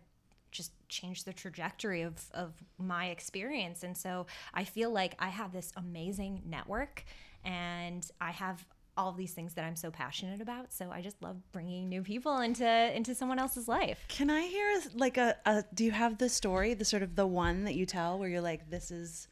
just 0.51 0.73
changed 0.89 1.25
the 1.25 1.33
trajectory 1.33 2.03
of, 2.03 2.25
of 2.35 2.55
my 2.77 3.07
experience. 3.07 3.85
And 3.85 3.97
so 3.97 4.27
I 4.53 4.65
feel 4.65 4.91
like 4.91 5.15
I 5.21 5.29
have 5.29 5.53
this 5.53 5.73
amazing 5.77 6.43
network 6.45 7.05
and 7.45 8.05
I 8.21 8.33
have 8.33 8.67
all 8.99 9.09
of 9.09 9.17
these 9.17 9.33
things 9.33 9.55
that 9.55 9.65
I'm 9.65 9.77
so 9.77 9.91
passionate 9.91 10.41
about. 10.41 10.73
So 10.73 10.91
I 10.91 11.01
just 11.01 11.23
love 11.23 11.37
bringing 11.53 11.89
new 11.89 12.03
people 12.03 12.41
into 12.41 12.67
into 12.95 13.15
someone 13.15 13.39
else's 13.39 13.69
life. 13.69 14.05
Can 14.09 14.29
I 14.29 14.43
hear 14.43 14.83
like 14.95 15.17
a, 15.17 15.37
a 15.47 15.65
do 15.73 15.85
you 15.85 15.93
have 15.93 16.19
the 16.19 16.29
story, 16.29 16.75
the 16.75 16.85
sort 16.85 17.03
of 17.03 17.15
the 17.15 17.27
one 17.27 17.65
that 17.65 17.77
you 17.77 17.87
tell 17.87 18.19
where 18.19 18.29
you're 18.29 18.41
like, 18.43 18.69
this 18.69 18.91
is 18.91 19.29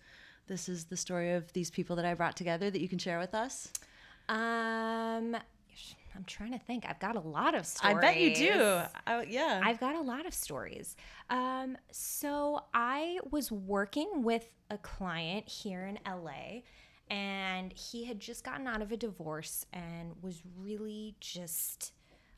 this 0.47 0.69
is 0.69 0.85
the 0.85 0.97
story 0.97 1.33
of 1.33 1.53
these 1.53 1.71
people 1.71 1.97
that 1.97 2.05
I 2.05 2.15
brought 2.15 2.37
together 2.37 2.71
that 2.71 2.81
you 2.81 2.89
can 2.89 2.99
share 2.99 3.19
with 3.19 3.35
us? 3.35 3.73
Um 4.29 5.37
I'm 6.17 6.25
trying 6.25 6.53
to 6.53 6.59
think. 6.59 6.87
I've 6.89 6.99
got 6.99 7.17
a 7.17 7.21
lot 7.21 7.55
of 7.55 7.67
stories. 7.67 7.97
I 7.99 8.01
bet 8.01 8.17
you 8.17 8.35
do. 8.35 8.81
I, 9.07 9.25
yeah. 9.29 9.61
I've 9.63 9.79
got 9.79 9.97
a 9.97 10.01
lot 10.01 10.25
of 10.25 10.33
stories. 10.33 10.97
Um, 11.29 11.77
so 11.91 12.61
I 12.73 13.19
was 13.31 13.53
working 13.53 14.23
with 14.23 14.49
a 14.71 14.79
client 14.79 15.47
here 15.47 15.85
in 15.85 15.99
LA, 16.07 16.63
and 17.11 17.73
he 17.73 18.05
had 18.05 18.21
just 18.21 18.45
gotten 18.45 18.67
out 18.67 18.83
of 18.83 18.93
a 18.93 18.97
divorce 18.97 19.67
and 19.73 20.13
was 20.23 20.43
really 20.59 21.15
just 21.21 21.93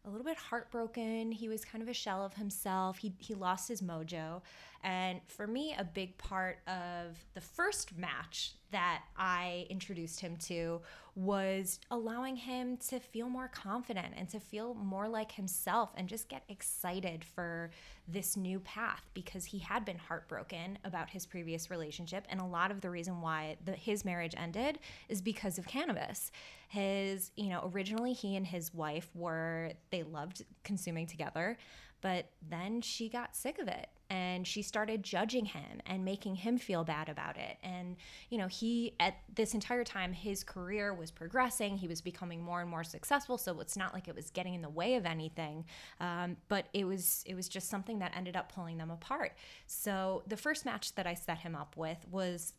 a 0.05 0.11
little 0.11 0.25
bit 0.25 0.37
heartbroken. 0.37 1.33
He 1.33 1.49
was 1.49 1.65
kind 1.65 1.83
of 1.83 1.89
a 1.89 1.93
shell 1.93 2.25
of 2.25 2.35
himself. 2.35 2.99
He 2.99 3.13
he 3.19 3.35
lost 3.35 3.69
his 3.69 3.83
mojo. 3.83 4.43
And 4.83 5.21
for 5.27 5.47
me, 5.47 5.75
a 5.77 5.85
big 5.85 6.17
part 6.19 6.59
of 6.67 7.19
the 7.35 7.41
first 7.41 7.97
match 7.97 8.55
that 8.71 9.03
I 9.17 9.67
introduced 9.71 10.21
him 10.21 10.37
to 10.47 10.81
was 11.15 11.81
allowing 11.91 12.37
him 12.37 12.77
to 12.89 13.01
feel 13.01 13.29
more 13.29 13.49
confident 13.49 14.15
and 14.17 14.29
to 14.29 14.39
feel 14.41 14.75
more 14.75 15.09
like 15.09 15.33
himself 15.33 15.91
and 15.97 16.09
just 16.09 16.29
get 16.29 16.43
excited 16.49 17.25
for 17.25 17.71
this 18.07 18.37
new 18.37 18.61
path 18.61 19.03
because 19.15 19.45
he 19.45 19.59
had 19.59 19.85
been 19.85 19.99
heartbroken 19.99 20.79
about 20.85 21.11
his 21.11 21.27
previous 21.27 21.71
relationship. 21.71 22.27
And 22.29 22.41
a 22.41 22.45
lot 22.45 22.71
of 22.71 22.81
the 22.81 22.91
reason 22.91 23.21
why 23.21 23.57
the, 23.65 23.73
his 23.73 24.05
marriage 24.05 24.35
ended 24.37 24.79
is 25.09 25.21
because 25.21 25.59
of 25.59 25.67
cannabis. 25.67 26.31
His 26.69 27.31
you 27.37 27.49
know 27.49 27.71
originally 27.75 28.13
he 28.13 28.37
and 28.37 28.47
his 28.47 28.75
wife 28.75 29.09
were 29.15 29.73
they 29.91 30.03
loved 30.03 30.45
consuming 30.65 31.07
together 31.07 31.57
but 32.01 32.31
then 32.49 32.81
she 32.81 33.09
got 33.09 33.35
sick 33.35 33.59
of 33.59 33.69
it 33.69 33.89
and 34.11 34.47
she 34.47 34.63
started 34.63 35.03
judging 35.03 35.45
him 35.45 35.81
and 35.85 36.05
making 36.05 36.37
him 36.37 36.57
feel 36.57 36.83
bad 36.83 37.09
about 37.09 37.37
it. 37.37 37.59
And, 37.63 37.97
you 38.31 38.39
know, 38.39 38.47
he, 38.47 38.95
at 38.99 39.17
this 39.35 39.53
entire 39.53 39.85
time, 39.85 40.13
his 40.13 40.43
career 40.43 40.95
was 40.95 41.11
progressing. 41.11 41.77
He 41.77 41.89
was 41.89 42.01
becoming 42.01 42.43
more 42.43 42.61
and 42.61 42.71
more 42.71 42.85
successful. 42.85 43.37
So 43.37 43.61
it's 43.61 43.77
not 43.77 43.93
like 43.93 44.09
it 44.09 44.15
was 44.15 44.31
getting 44.31 44.55
in 44.55 44.63
the 44.63 44.69
way 44.71 44.95
of 44.95 45.05
anything. 45.05 45.67
Um, 46.01 46.39
but 46.49 46.69
it 46.73 46.85
was, 46.85 47.23
it 47.27 47.35
was 47.35 47.49
just 47.49 47.69
something 47.69 47.99
that 47.99 48.13
ended 48.17 48.35
up 48.35 48.51
pulling 48.51 48.79
them 48.79 48.91
apart. 48.91 49.33
So 49.67 50.23
the 50.27 50.37
first 50.37 50.65
match 50.65 50.95
that 50.95 51.07
I 51.07 51.15
set 51.15 51.39
him 51.39 51.55
up 51.55 51.77
with 51.77 51.99
was 52.11 52.55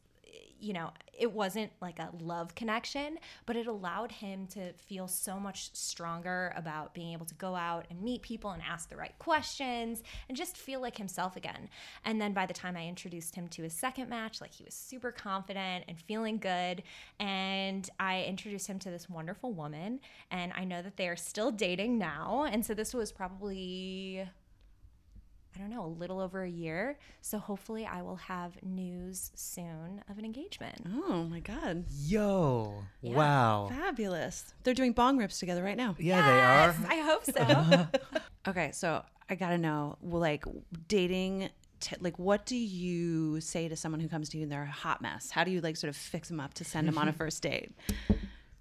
you 0.59 0.73
know, 0.73 0.91
it 1.17 1.31
wasn't 1.31 1.71
like 1.81 1.99
a 1.99 2.09
love 2.19 2.53
connection, 2.55 3.17
but 3.45 3.55
it 3.55 3.67
allowed 3.67 4.11
him 4.11 4.45
to 4.47 4.73
feel 4.73 5.07
so 5.07 5.39
much 5.39 5.73
stronger 5.73 6.53
about 6.55 6.93
being 6.93 7.13
able 7.13 7.25
to 7.25 7.35
go 7.35 7.55
out 7.55 7.85
and 7.89 8.01
meet 8.01 8.21
people 8.21 8.51
and 8.51 8.61
ask 8.67 8.89
the 8.89 8.95
right 8.95 9.17
questions 9.19 10.03
and 10.27 10.37
just 10.37 10.57
feel 10.57 10.81
like 10.81 10.97
himself 10.97 11.35
again. 11.35 11.69
And 12.05 12.21
then 12.21 12.33
by 12.33 12.45
the 12.45 12.53
time 12.53 12.75
I 12.75 12.87
introduced 12.87 13.35
him 13.35 13.47
to 13.49 13.63
his 13.63 13.73
second 13.73 14.09
match, 14.09 14.41
like 14.41 14.53
he 14.53 14.63
was 14.63 14.73
super 14.73 15.11
confident 15.11 15.85
and 15.87 15.99
feeling 15.99 16.37
good. 16.37 16.83
And 17.19 17.89
I 17.99 18.23
introduced 18.23 18.67
him 18.67 18.79
to 18.79 18.89
this 18.89 19.09
wonderful 19.09 19.53
woman. 19.53 19.99
And 20.31 20.51
I 20.55 20.65
know 20.65 20.81
that 20.81 20.97
they 20.97 21.07
are 21.07 21.15
still 21.15 21.51
dating 21.51 21.97
now. 21.97 22.47
And 22.49 22.65
so 22.65 22.73
this 22.73 22.93
was 22.93 23.11
probably 23.11 24.27
I 25.55 25.59
don't 25.59 25.69
know, 25.71 25.83
a 25.83 25.87
little 25.87 26.19
over 26.19 26.43
a 26.43 26.49
year. 26.49 26.97
So 27.21 27.37
hopefully 27.39 27.85
I 27.85 28.01
will 28.01 28.15
have 28.17 28.61
news 28.63 29.31
soon 29.35 30.01
of 30.09 30.17
an 30.17 30.25
engagement. 30.25 30.75
oh 30.87 31.23
my 31.23 31.39
god. 31.39 31.85
Yo, 31.89 32.83
Yeah. 33.01 33.15
wow. 33.15 33.67
Fabulous. 33.71 34.53
They're 34.63 34.73
doing 34.73 34.93
bong 34.93 35.17
rips 35.17 35.39
together 35.39 35.63
right 35.63 35.77
now. 35.77 35.95
Yeah, 35.99 36.21
they 36.21 36.39
are. 36.39 36.75
I 36.89 37.01
hope 37.01 37.25
so. 37.25 37.87
Okay, 38.47 38.71
so 38.71 39.03
I 39.29 39.35
gotta 39.35 39.57
know, 39.57 39.97
like 40.01 40.43
dating. 40.87 41.49
T- 41.81 41.95
like, 42.01 42.17
what 42.19 42.45
do 42.45 42.55
you 42.57 43.39
say 43.41 43.67
to 43.69 43.75
someone 43.75 44.01
who 44.01 44.09
comes 44.09 44.27
to 44.29 44.37
you 44.37 44.43
and 44.43 44.51
they're 44.51 44.63
a 44.63 44.67
hot 44.71 45.01
mess? 45.01 45.29
How 45.31 45.43
do 45.45 45.51
you 45.51 45.61
like 45.61 45.77
sort 45.77 45.89
of 45.89 45.95
fix 45.95 46.27
them 46.29 46.39
up 46.39 46.53
to 46.55 46.63
send 46.65 46.87
them 46.87 46.97
on 46.97 47.07
a 47.07 47.13
first 47.21 47.41
date? 47.43 47.71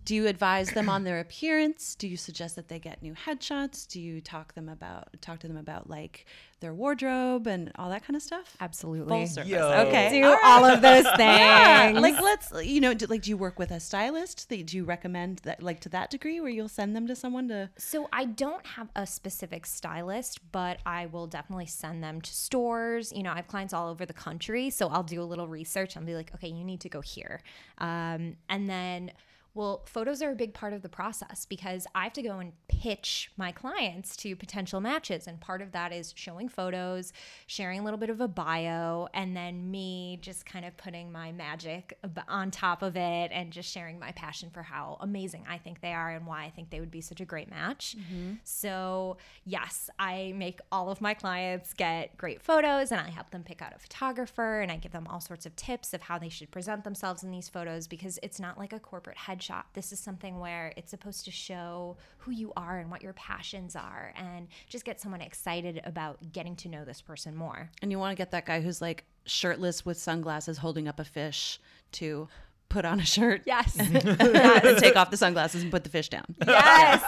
Do 0.08 0.14
you 0.14 0.26
advise 0.26 0.70
them 0.70 0.88
on 0.88 1.04
their 1.04 1.20
appearance? 1.20 1.94
Do 1.94 2.08
you 2.08 2.16
suggest 2.16 2.56
that 2.56 2.68
they 2.68 2.78
get 2.78 3.02
new 3.02 3.12
headshots? 3.12 3.86
Do 3.86 4.00
you 4.00 4.22
talk 4.22 4.54
them 4.54 4.66
about 4.66 5.08
talk 5.20 5.40
to 5.40 5.48
them 5.48 5.58
about 5.58 5.90
like 5.90 6.24
their 6.60 6.72
wardrobe 6.72 7.46
and 7.46 7.70
all 7.74 7.90
that 7.90 8.06
kind 8.06 8.16
of 8.16 8.22
stuff? 8.22 8.56
Absolutely. 8.58 9.06
Full 9.06 9.26
service. 9.26 9.50
Yo. 9.50 9.70
Okay. 9.86 10.08
Do 10.08 10.24
all 10.26 10.32
right. 10.32 10.40
all 10.44 10.64
of 10.64 10.80
those 10.80 11.04
things. 11.18 11.18
Yeah, 11.18 11.92
like 12.00 12.18
let's 12.22 12.50
you 12.64 12.80
know 12.80 12.94
do, 12.94 13.04
like 13.04 13.20
do 13.20 13.28
you 13.28 13.36
work 13.36 13.58
with 13.58 13.70
a 13.70 13.80
stylist? 13.80 14.48
Do 14.48 14.64
you 14.78 14.84
recommend 14.84 15.40
that 15.40 15.62
like 15.62 15.80
to 15.80 15.90
that 15.90 16.08
degree 16.08 16.40
where 16.40 16.48
you'll 16.48 16.70
send 16.70 16.96
them 16.96 17.06
to 17.06 17.14
someone 17.14 17.48
to 17.48 17.68
So 17.76 18.08
I 18.10 18.24
don't 18.24 18.64
have 18.64 18.88
a 18.96 19.06
specific 19.06 19.66
stylist, 19.66 20.40
but 20.52 20.78
I 20.86 21.04
will 21.04 21.26
definitely 21.26 21.66
send 21.66 22.02
them 22.02 22.22
to 22.22 22.32
stores. 22.32 23.12
You 23.14 23.24
know, 23.24 23.32
I 23.32 23.36
have 23.36 23.46
clients 23.46 23.74
all 23.74 23.90
over 23.90 24.06
the 24.06 24.14
country, 24.14 24.70
so 24.70 24.88
I'll 24.88 25.02
do 25.02 25.20
a 25.20 25.28
little 25.28 25.48
research 25.48 25.96
and 25.96 26.06
be 26.06 26.14
like, 26.14 26.34
okay, 26.36 26.48
you 26.48 26.64
need 26.64 26.80
to 26.80 26.88
go 26.88 27.02
here, 27.02 27.42
um, 27.76 28.36
and 28.48 28.70
then. 28.70 29.12
Well, 29.58 29.82
photos 29.86 30.22
are 30.22 30.30
a 30.30 30.36
big 30.36 30.54
part 30.54 30.72
of 30.72 30.82
the 30.82 30.88
process 30.88 31.44
because 31.44 31.84
I 31.92 32.04
have 32.04 32.12
to 32.12 32.22
go 32.22 32.38
and 32.38 32.52
pitch 32.68 33.32
my 33.36 33.50
clients 33.50 34.16
to 34.18 34.36
potential 34.36 34.80
matches. 34.80 35.26
And 35.26 35.40
part 35.40 35.62
of 35.62 35.72
that 35.72 35.92
is 35.92 36.14
showing 36.16 36.48
photos, 36.48 37.12
sharing 37.48 37.80
a 37.80 37.82
little 37.82 37.98
bit 37.98 38.08
of 38.08 38.20
a 38.20 38.28
bio, 38.28 39.08
and 39.14 39.36
then 39.36 39.68
me 39.68 40.20
just 40.22 40.46
kind 40.46 40.64
of 40.64 40.76
putting 40.76 41.10
my 41.10 41.32
magic 41.32 41.98
on 42.28 42.52
top 42.52 42.82
of 42.82 42.96
it 42.96 43.32
and 43.32 43.50
just 43.50 43.68
sharing 43.68 43.98
my 43.98 44.12
passion 44.12 44.48
for 44.48 44.62
how 44.62 44.96
amazing 45.00 45.44
I 45.50 45.58
think 45.58 45.80
they 45.80 45.92
are 45.92 46.10
and 46.10 46.24
why 46.24 46.44
I 46.44 46.50
think 46.50 46.70
they 46.70 46.78
would 46.78 46.92
be 46.92 47.00
such 47.00 47.20
a 47.20 47.24
great 47.24 47.50
match. 47.50 47.96
Mm-hmm. 47.98 48.34
So, 48.44 49.16
yes, 49.44 49.90
I 49.98 50.34
make 50.36 50.60
all 50.70 50.88
of 50.88 51.00
my 51.00 51.14
clients 51.14 51.74
get 51.74 52.16
great 52.16 52.42
photos 52.42 52.92
and 52.92 53.00
I 53.00 53.10
help 53.10 53.32
them 53.32 53.42
pick 53.42 53.60
out 53.60 53.74
a 53.74 53.80
photographer 53.80 54.60
and 54.60 54.70
I 54.70 54.76
give 54.76 54.92
them 54.92 55.08
all 55.10 55.20
sorts 55.20 55.46
of 55.46 55.56
tips 55.56 55.92
of 55.94 56.02
how 56.02 56.16
they 56.16 56.28
should 56.28 56.52
present 56.52 56.84
themselves 56.84 57.24
in 57.24 57.32
these 57.32 57.48
photos 57.48 57.88
because 57.88 58.20
it's 58.22 58.38
not 58.38 58.56
like 58.56 58.72
a 58.72 58.78
corporate 58.78 59.16
headshot. 59.16 59.47
This 59.74 59.92
is 59.92 60.00
something 60.00 60.38
where 60.40 60.72
it's 60.76 60.90
supposed 60.90 61.24
to 61.24 61.30
show 61.30 61.96
who 62.18 62.30
you 62.32 62.52
are 62.56 62.78
and 62.78 62.90
what 62.90 63.02
your 63.02 63.12
passions 63.14 63.74
are 63.76 64.12
and 64.16 64.48
just 64.68 64.84
get 64.84 65.00
someone 65.00 65.20
excited 65.20 65.80
about 65.84 66.18
getting 66.32 66.56
to 66.56 66.68
know 66.68 66.84
this 66.84 67.00
person 67.00 67.34
more. 67.34 67.70
and 67.82 67.90
you 67.90 67.98
want 67.98 68.12
to 68.12 68.16
get 68.16 68.30
that 68.32 68.46
guy 68.46 68.60
who's 68.60 68.80
like 68.80 69.04
shirtless 69.24 69.84
with 69.84 69.96
sunglasses 69.98 70.58
holding 70.58 70.88
up 70.88 70.98
a 71.00 71.04
fish 71.04 71.60
to 71.92 72.28
put 72.68 72.84
on 72.84 73.00
a 73.00 73.04
shirt 73.04 73.42
Yes. 73.46 73.76
and 73.78 74.78
take 74.78 74.96
off 74.96 75.10
the 75.10 75.16
sunglasses 75.16 75.62
and 75.62 75.70
put 75.70 75.84
the 75.84 75.90
fish 75.90 76.08
down. 76.08 76.24
yes. 76.46 77.02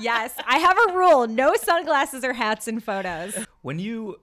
Yes. 0.00 0.34
I 0.46 0.58
have 0.58 0.76
a 0.88 0.96
rule 0.98 1.26
no 1.28 1.54
sunglasses 1.54 2.24
or 2.24 2.32
hats 2.32 2.66
in 2.68 2.80
photos. 2.80 3.36
When 3.62 3.78
you 3.78 4.16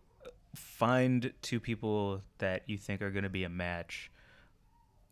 find 0.56 1.34
two 1.42 1.60
people 1.60 2.22
that 2.40 2.64
you 2.68 2.78
think 2.78 3.02
are 3.02 3.12
going 3.12 3.24
to 3.24 3.30
be 3.30 3.44
a 3.44 3.50
match, 3.50 4.12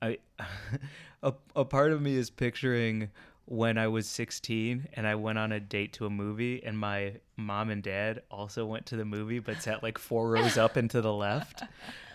I 0.01 0.17
a, 1.23 1.33
a 1.55 1.65
part 1.65 1.91
of 1.91 2.01
me 2.01 2.15
is 2.15 2.29
picturing 2.29 3.09
when 3.45 3.77
I 3.77 3.87
was 3.87 4.07
16 4.07 4.87
and 4.93 5.05
I 5.05 5.15
went 5.15 5.37
on 5.37 5.51
a 5.51 5.59
date 5.59 5.93
to 5.93 6.05
a 6.05 6.09
movie 6.09 6.63
and 6.63 6.77
my 6.77 7.13
mom 7.35 7.69
and 7.69 7.83
dad 7.83 8.21
also 8.31 8.65
went 8.65 8.85
to 8.87 8.95
the 8.95 9.03
movie 9.03 9.39
but 9.39 9.61
sat 9.61 9.83
like 9.83 9.97
four 9.97 10.29
rows 10.31 10.57
up 10.57 10.77
and 10.77 10.89
to 10.91 11.01
the 11.01 11.11
left. 11.11 11.63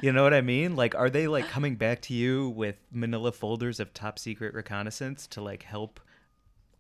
You 0.01 0.13
know 0.13 0.23
what 0.23 0.33
I 0.33 0.41
mean? 0.41 0.77
Like 0.77 0.95
are 0.95 1.11
they 1.11 1.29
like 1.29 1.47
coming 1.49 1.77
back 1.77 2.01
to 2.03 2.15
you 2.15 2.49
with 2.51 2.77
manila 2.91 3.33
folders 3.33 3.81
of 3.81 3.93
top 3.93 4.19
secret 4.19 4.55
reconnaissance 4.55 5.27
to 5.29 5.43
like 5.43 5.63
help 5.65 6.01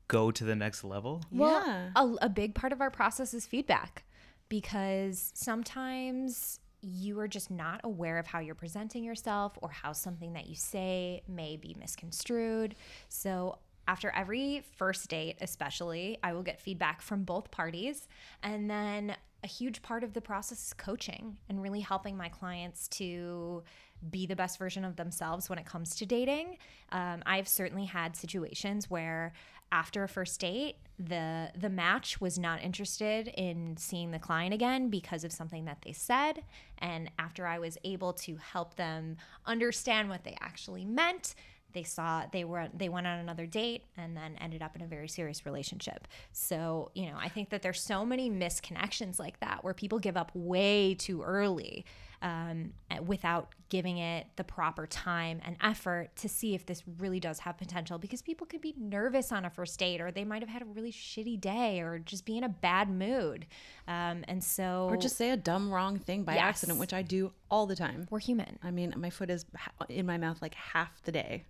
go 0.08 0.30
to 0.30 0.44
the 0.44 0.56
next 0.56 0.84
level? 0.84 1.22
Well, 1.30 1.62
Yeah. 1.66 1.90
a, 1.94 2.14
a 2.22 2.28
big 2.28 2.54
part 2.54 2.72
of 2.72 2.80
our 2.80 2.90
process 2.90 3.34
is 3.34 3.44
feedback 3.46 4.04
because 4.48 5.32
sometimes 5.34 6.60
you 6.86 7.18
are 7.18 7.28
just 7.28 7.50
not 7.50 7.80
aware 7.82 8.18
of 8.18 8.26
how 8.26 8.38
you're 8.38 8.54
presenting 8.54 9.02
yourself 9.02 9.58
or 9.60 9.70
how 9.70 9.92
something 9.92 10.34
that 10.34 10.46
you 10.46 10.54
say 10.54 11.22
may 11.28 11.56
be 11.56 11.74
misconstrued. 11.78 12.76
So, 13.08 13.58
after 13.88 14.10
every 14.10 14.64
first 14.76 15.08
date, 15.08 15.36
especially, 15.40 16.18
I 16.22 16.32
will 16.32 16.42
get 16.42 16.60
feedback 16.60 17.00
from 17.00 17.22
both 17.22 17.52
parties. 17.52 18.08
And 18.42 18.68
then 18.68 19.16
a 19.44 19.46
huge 19.46 19.80
part 19.80 20.02
of 20.02 20.12
the 20.12 20.20
process 20.20 20.66
is 20.66 20.72
coaching 20.72 21.36
and 21.48 21.62
really 21.62 21.80
helping 21.80 22.16
my 22.16 22.28
clients 22.28 22.88
to 22.88 23.62
be 24.10 24.26
the 24.26 24.36
best 24.36 24.58
version 24.58 24.84
of 24.84 24.96
themselves 24.96 25.48
when 25.48 25.58
it 25.58 25.66
comes 25.66 25.94
to 25.96 26.06
dating. 26.06 26.58
Um, 26.92 27.22
I've 27.26 27.48
certainly 27.48 27.86
had 27.86 28.16
situations 28.16 28.90
where 28.90 29.32
after 29.72 30.04
a 30.04 30.08
first 30.08 30.40
date, 30.40 30.76
the 30.98 31.50
the 31.58 31.68
match 31.68 32.20
was 32.20 32.38
not 32.38 32.62
interested 32.62 33.28
in 33.28 33.76
seeing 33.76 34.10
the 34.10 34.18
client 34.18 34.54
again 34.54 34.88
because 34.88 35.24
of 35.24 35.32
something 35.32 35.64
that 35.64 35.82
they 35.82 35.92
said, 35.92 36.42
and 36.78 37.10
after 37.18 37.46
I 37.46 37.58
was 37.58 37.76
able 37.84 38.12
to 38.14 38.36
help 38.36 38.76
them 38.76 39.16
understand 39.44 40.08
what 40.08 40.24
they 40.24 40.36
actually 40.40 40.84
meant, 40.84 41.34
they 41.72 41.82
saw 41.82 42.24
they 42.32 42.44
were 42.44 42.68
they 42.72 42.88
went 42.88 43.06
on 43.06 43.18
another 43.18 43.44
date 43.44 43.82
and 43.96 44.16
then 44.16 44.36
ended 44.40 44.62
up 44.62 44.76
in 44.76 44.82
a 44.82 44.86
very 44.86 45.08
serious 45.08 45.44
relationship. 45.44 46.08
So, 46.32 46.90
you 46.94 47.06
know, 47.06 47.16
I 47.18 47.28
think 47.28 47.50
that 47.50 47.60
there's 47.60 47.80
so 47.80 48.06
many 48.06 48.30
misconnections 48.30 49.18
like 49.18 49.40
that 49.40 49.62
where 49.62 49.74
people 49.74 49.98
give 49.98 50.16
up 50.16 50.30
way 50.34 50.94
too 50.94 51.22
early 51.22 51.84
um, 52.22 52.72
without 53.04 53.54
giving 53.68 53.98
it 53.98 54.26
the 54.36 54.44
proper 54.44 54.86
time 54.86 55.40
and 55.44 55.56
effort 55.60 56.14
to 56.16 56.28
see 56.28 56.54
if 56.54 56.64
this 56.66 56.82
really 56.98 57.18
does 57.18 57.40
have 57.40 57.58
potential 57.58 57.98
because 57.98 58.22
people 58.22 58.46
could 58.46 58.60
be 58.60 58.74
nervous 58.78 59.32
on 59.32 59.44
a 59.44 59.50
first 59.50 59.78
date 59.78 60.00
or 60.00 60.10
they 60.12 60.24
might 60.24 60.40
have 60.40 60.48
had 60.48 60.62
a 60.62 60.66
really 60.66 60.92
shitty 60.92 61.40
day 61.40 61.80
or 61.80 61.98
just 61.98 62.24
be 62.24 62.38
in 62.38 62.44
a 62.44 62.48
bad 62.48 62.88
mood. 62.88 63.46
Um, 63.88 64.24
and 64.28 64.42
so 64.42 64.86
Or 64.88 64.96
just 64.96 65.16
say 65.16 65.30
a 65.30 65.36
dumb 65.36 65.70
wrong 65.70 65.98
thing 65.98 66.22
by 66.22 66.34
Yes. 66.36 66.44
accident, 66.44 66.78
which 66.78 66.92
I 66.92 67.02
do 67.02 67.32
all 67.50 67.66
the 67.66 67.76
time. 67.76 68.06
we're 68.10 68.18
human. 68.18 68.58
I 68.62 68.70
mean, 68.70 68.92
my 68.96 69.10
foot 69.10 69.30
is 69.30 69.44
in 69.88 70.06
my 70.06 70.18
mouth 70.18 70.42
like 70.42 70.54
half 70.54 71.02
the 71.02 71.12
day, 71.12 71.44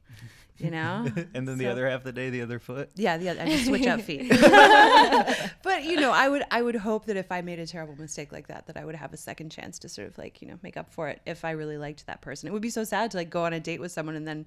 you 0.59 0.71
know? 0.71 1.07
And 1.35 1.47
then 1.47 1.59
the 1.59 1.67
other 1.67 1.88
half 1.88 2.00
of 2.00 2.05
the 2.05 2.12
day, 2.12 2.31
the 2.31 2.43
other 2.43 2.59
foot. 2.59 2.91
Yeah, 2.95 3.17
yeah, 3.17 3.35
I 3.38 3.47
just 3.47 3.67
switch 3.67 3.87
out 3.87 4.00
feet. 4.00 4.29
but 5.62 5.85
you 5.85 5.97
know, 5.97 6.12
I 6.12 6.29
would 6.29 6.43
I 6.50 6.62
would 6.62 6.76
hope 6.76 7.07
that 7.07 7.17
if 7.17 7.33
I 7.33 7.41
made 7.41 7.59
a 7.59 7.67
terrible 7.67 7.97
mistake 7.97 8.33
like 8.33 8.49
that, 8.49 8.67
that 8.67 8.76
I 8.76 8.85
would 8.85 8.95
have 8.95 9.12
a 9.12 9.17
second 9.17 9.50
chance 9.50 9.79
to 9.81 9.88
sort 9.88 10.09
of 10.09 10.19
like 10.19 10.41
you 10.43 10.49
know 10.49 10.59
make 10.62 10.76
up 10.76 10.93
for 10.93 11.09
it 11.09 11.21
if 11.26 11.45
I 11.45 11.53
really 11.53 11.79
liked 11.79 12.07
that 12.07 12.21
person. 12.21 12.49
It 12.49 12.53
would 12.53 12.62
be 12.62 12.71
so 12.71 12.85
sad 12.85 13.11
to 13.12 13.17
like 13.17 13.31
go 13.31 13.45
on 13.45 13.53
a 13.53 13.61
date 13.61 13.81
with 13.81 13.93
someone 13.93 14.17
and 14.17 14.26
then. 14.26 14.47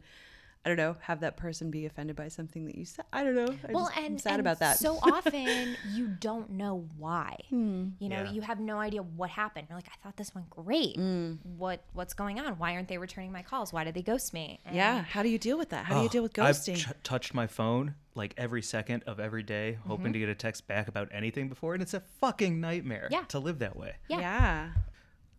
I 0.65 0.67
don't 0.69 0.77
know. 0.77 0.97
Have 0.99 1.21
that 1.21 1.37
person 1.37 1.71
be 1.71 1.85
offended 1.85 2.17
by 2.17 2.27
something 2.27 2.65
that 2.65 2.75
you 2.75 2.83
said. 2.83 3.05
I 3.13 3.23
don't 3.23 3.33
know. 3.33 3.47
I 3.67 3.71
well, 3.71 3.85
just, 3.85 3.97
and 3.97 4.05
I'm 4.07 4.17
sad 4.17 4.31
and 4.33 4.39
about 4.41 4.59
that. 4.59 4.77
So 4.77 4.99
often 5.01 5.77
you 5.93 6.07
don't 6.07 6.49
know 6.51 6.85
why. 6.97 7.37
Hmm. 7.49 7.89
You 7.99 8.09
know, 8.09 8.23
Yeah. 8.23 8.31
you 8.31 8.41
have 8.41 8.59
no 8.59 8.77
idea 8.77 9.01
what 9.01 9.29
happened. 9.29 9.67
You're 9.69 9.77
like, 9.77 9.87
I 9.87 9.95
thought 10.03 10.17
this 10.17 10.35
went 10.35 10.49
great. 10.49 10.97
Hmm. 10.97 11.35
What 11.57 11.81
what's 11.93 12.13
going 12.13 12.41
on? 12.41 12.57
Why 12.59 12.73
aren't 12.75 12.89
they 12.89 12.97
returning 12.97 13.31
my 13.31 13.41
calls? 13.41 13.71
Why 13.71 13.85
did 13.85 13.93
they 13.93 14.01
ghost 14.01 14.33
me? 14.33 14.59
And 14.65 14.75
yeah. 14.75 15.01
How 15.03 15.23
do 15.23 15.29
you 15.29 15.37
deal 15.39 15.57
with 15.57 15.69
that? 15.69 15.85
How 15.85 15.93
do 15.95 15.99
you 16.01 16.05
Oh, 16.07 16.09
deal 16.09 16.23
with 16.23 16.33
ghosting? 16.33 16.43
I've 16.43 16.55
ghosting? 16.57 16.93
ch- 16.93 17.03
touched 17.03 17.33
my 17.33 17.47
phone 17.47 17.95
like 18.15 18.33
every 18.37 18.61
second 18.61 19.03
of 19.07 19.19
every 19.21 19.43
day, 19.43 19.77
Mm-hmm. 19.79 19.89
hoping 19.89 20.11
to 20.13 20.19
get 20.19 20.27
a 20.27 20.35
text 20.35 20.67
back 20.67 20.89
about 20.89 21.07
anything 21.13 21.47
before, 21.47 21.73
and 21.73 21.81
it's 21.81 21.93
a 21.93 22.01
fucking 22.19 22.59
nightmare 22.59 23.07
Yeah. 23.09 23.23
to 23.29 23.39
live 23.39 23.59
that 23.59 23.77
way. 23.77 23.93
Yeah. 24.09 24.19
yeah. 24.19 24.69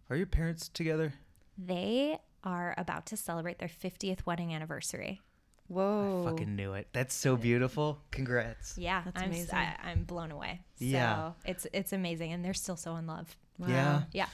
Are 0.08 0.16
your 0.16 0.26
parents 0.26 0.68
together? 0.68 1.12
They 1.58 2.18
are 2.44 2.74
about 2.78 3.06
to 3.06 3.16
celebrate 3.16 3.58
their 3.58 3.68
50th 3.68 4.26
wedding 4.26 4.54
anniversary. 4.54 5.20
Whoa. 5.68 6.24
I 6.26 6.30
fucking 6.30 6.56
knew 6.56 6.72
it. 6.74 6.88
That's 6.92 7.14
so 7.14 7.36
beautiful. 7.36 8.00
Congrats. 8.10 8.76
Yeah, 8.76 9.02
That's 9.04 9.22
I'm 9.22 9.28
amazing. 9.30 9.54
I, 9.54 9.76
am 9.92 10.02
blown 10.04 10.32
away. 10.32 10.62
So 10.78 10.84
Yeah. 10.84 11.32
it's 11.44 11.66
it's 11.72 11.92
amazing, 11.92 12.32
and 12.32 12.44
they're 12.44 12.54
still 12.54 12.76
so 12.76 12.96
in 12.96 13.06
love. 13.06 13.36
Yeah. 13.68 14.02
Yeah, 14.12 14.26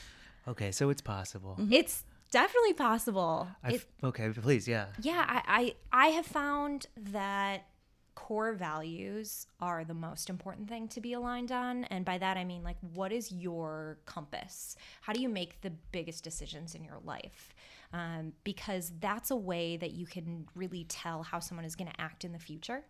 Okay, 0.49 0.71
so 0.73 0.89
it's 0.91 1.03
possible. 1.03 1.57
Mm-hmm. 1.61 1.73
it's 1.73 2.05
definitely 2.31 2.73
possible. 2.75 3.49
It, 3.69 3.85
okay, 4.03 4.31
please, 4.31 4.67
yeah. 4.69 4.87
yeah, 5.01 5.25
I, 5.29 5.75
I 5.93 6.07
I 6.07 6.07
have 6.13 6.27
found 6.27 6.87
that 6.97 7.67
core 8.15 8.55
values 8.55 9.47
are 9.61 9.85
the 9.85 9.95
most 9.95 10.31
important 10.31 10.69
thing 10.69 10.89
to 10.89 11.01
be 11.01 11.13
aligned 11.13 11.53
on, 11.53 11.85
and 11.85 12.05
by 12.05 12.17
that 12.19 12.37
I 12.37 12.45
mean 12.45 12.63
like, 12.63 12.79
what 12.95 13.13
is 13.13 13.31
your 13.31 13.99
compass? 14.07 14.75
How 15.03 15.13
do 15.13 15.21
you 15.21 15.29
make 15.29 15.61
the 15.61 15.71
biggest 15.93 16.25
decisions 16.25 16.75
in 16.75 16.83
your 16.83 16.99
life? 17.05 17.55
Um, 17.93 18.33
because 18.45 18.93
that's 19.01 19.31
a 19.31 19.37
way 19.37 19.77
that 19.77 19.93
you 19.93 20.07
can 20.07 20.47
really 20.55 20.85
tell 20.85 21.23
how 21.23 21.39
someone 21.39 21.65
is 21.65 21.77
going 21.77 21.91
to 21.91 22.01
act 22.01 22.25
in 22.25 22.33
the 22.33 22.39
future. 22.39 22.85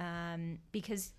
um, 0.00 0.58
because 0.72 1.12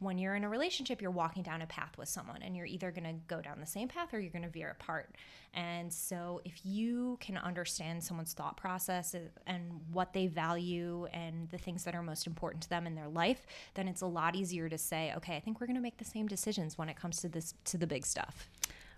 when 0.00 0.16
you're 0.18 0.34
in 0.34 0.44
a 0.44 0.48
relationship 0.48 1.00
you're 1.02 1.10
walking 1.10 1.42
down 1.42 1.60
a 1.62 1.66
path 1.66 1.96
with 1.98 2.08
someone 2.08 2.42
and 2.42 2.56
you're 2.56 2.66
either 2.66 2.90
going 2.90 3.04
to 3.04 3.14
go 3.26 3.40
down 3.42 3.60
the 3.60 3.66
same 3.66 3.86
path 3.86 4.12
or 4.14 4.18
you're 4.18 4.32
going 4.32 4.42
to 4.44 4.48
veer 4.50 4.70
apart. 4.70 5.14
And 5.52 5.92
so 5.92 6.40
if 6.44 6.60
you 6.64 7.18
can 7.20 7.36
understand 7.36 8.02
someone's 8.02 8.32
thought 8.32 8.56
process 8.56 9.14
and 9.46 9.80
what 9.92 10.12
they 10.12 10.26
value 10.26 11.06
and 11.12 11.48
the 11.50 11.58
things 11.58 11.84
that 11.84 11.94
are 11.94 12.02
most 12.02 12.26
important 12.26 12.62
to 12.64 12.70
them 12.70 12.86
in 12.86 12.94
their 12.94 13.08
life 13.08 13.46
then 13.74 13.88
it's 13.88 14.00
a 14.00 14.06
lot 14.06 14.36
easier 14.36 14.68
to 14.68 14.78
say 14.78 15.12
okay 15.16 15.36
i 15.36 15.40
think 15.40 15.60
we're 15.60 15.66
going 15.66 15.76
to 15.76 15.82
make 15.82 15.98
the 15.98 16.04
same 16.04 16.26
decisions 16.26 16.78
when 16.78 16.88
it 16.88 16.96
comes 16.96 17.20
to 17.20 17.28
this 17.28 17.54
to 17.64 17.76
the 17.76 17.86
big 17.86 18.06
stuff 18.06 18.48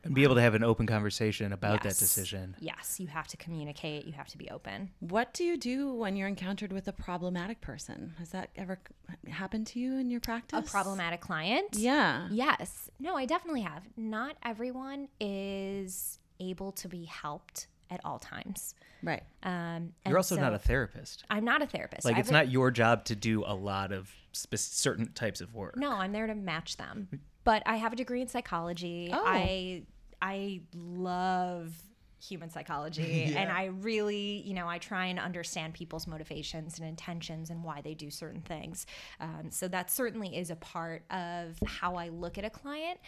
And 0.05 0.15
be 0.15 0.25
able 0.25 0.35
to 0.35 0.41
have 0.41 0.55
an 0.55 0.65
open 0.65 0.87
conversation 0.87 1.53
about 1.53 1.85
Yes. 1.85 1.95
that 1.95 1.99
decision. 2.05 2.57
yes 2.59 2.99
you 2.99 3.07
have 3.07 3.29
to 3.29 3.37
communicate 3.37 4.05
you 4.05 4.13
have 4.13 4.29
to 4.29 4.39
be 4.39 4.51
open 4.51 4.91
What 5.01 5.33
do 5.33 5.45
you 5.45 5.57
do 5.57 5.95
when 5.95 6.17
you're 6.17 6.29
encountered 6.29 6.73
with 6.73 6.89
a 6.89 6.93
problematic 6.93 7.61
person? 7.61 8.15
Has 8.19 8.31
that 8.31 8.51
ever 8.57 8.81
happened 9.29 9.67
to 9.69 9.79
you 9.79 9.99
in 9.99 10.11
your 10.11 10.21
practice? 10.21 10.59
a 10.67 10.71
problematic 10.71 11.21
client 11.21 11.77
Yeah. 11.77 12.29
Yes. 12.31 12.91
No, 12.99 13.17
I 13.17 13.27
definitely 13.27 13.63
have. 13.63 13.85
Not 13.97 14.37
everyone 14.45 15.09
is 15.21 16.19
able 16.41 16.73
to 16.73 16.89
be 16.89 17.05
helped 17.05 17.69
at 17.91 18.01
all 18.05 18.19
times. 18.19 18.75
Right. 19.03 19.23
Um, 19.43 19.53
and 19.53 19.93
You're 20.09 20.17
also 20.17 20.37
not 20.37 20.55
a 20.55 20.59
therapist. 20.59 21.25
I'm 21.31 21.45
not 21.45 21.61
a 21.63 21.67
therapist. 21.67 22.05
Like 22.05 22.17
I 22.17 22.21
it's 22.21 22.31
have 22.31 22.35
a- 22.41 22.45
not 22.45 22.51
your 22.53 22.71
job 22.71 23.05
to 23.07 23.17
do 23.17 23.45
a 23.45 23.55
lot 23.55 23.93
of 23.93 24.11
spe- 24.33 24.57
certain 24.57 25.13
types 25.13 25.41
of 25.41 25.55
work. 25.55 25.77
No, 25.77 25.93
I'm 25.93 26.13
there 26.13 26.27
to 26.27 26.35
match 26.35 26.77
them. 26.77 27.09
But 27.45 27.63
I 27.67 27.77
have 27.77 27.93
a 27.93 27.97
degree 27.97 28.23
in 28.23 28.29
psychology. 28.29 29.11
Oh. 29.13 29.23
I 29.27 29.83
I 30.23 30.61
love 30.75 31.75
human 32.23 32.49
psychology 32.49 33.25
and 33.37 33.51
I 33.51 33.67
really, 33.67 34.43
you 34.47 34.55
know, 34.55 34.69
I 34.69 34.79
try 34.79 35.07
and 35.07 35.19
understand 35.19 35.75
people's 35.75 36.07
motivations 36.07 36.79
and 36.79 36.89
intentions 36.89 37.51
and 37.51 37.65
why 37.65 37.81
they 37.81 37.95
do 37.95 38.11
certain 38.11 38.43
things. 38.43 38.87
Um, 39.21 39.51
so 39.51 39.69
that 39.69 39.91
certainly 39.91 40.37
is 40.37 40.51
a 40.51 40.57
part 40.57 41.03
of 41.11 41.59
how 41.67 41.97
I 41.97 42.09
look 42.09 42.39
at 42.39 42.45
a 42.45 42.51
client. 42.51 43.01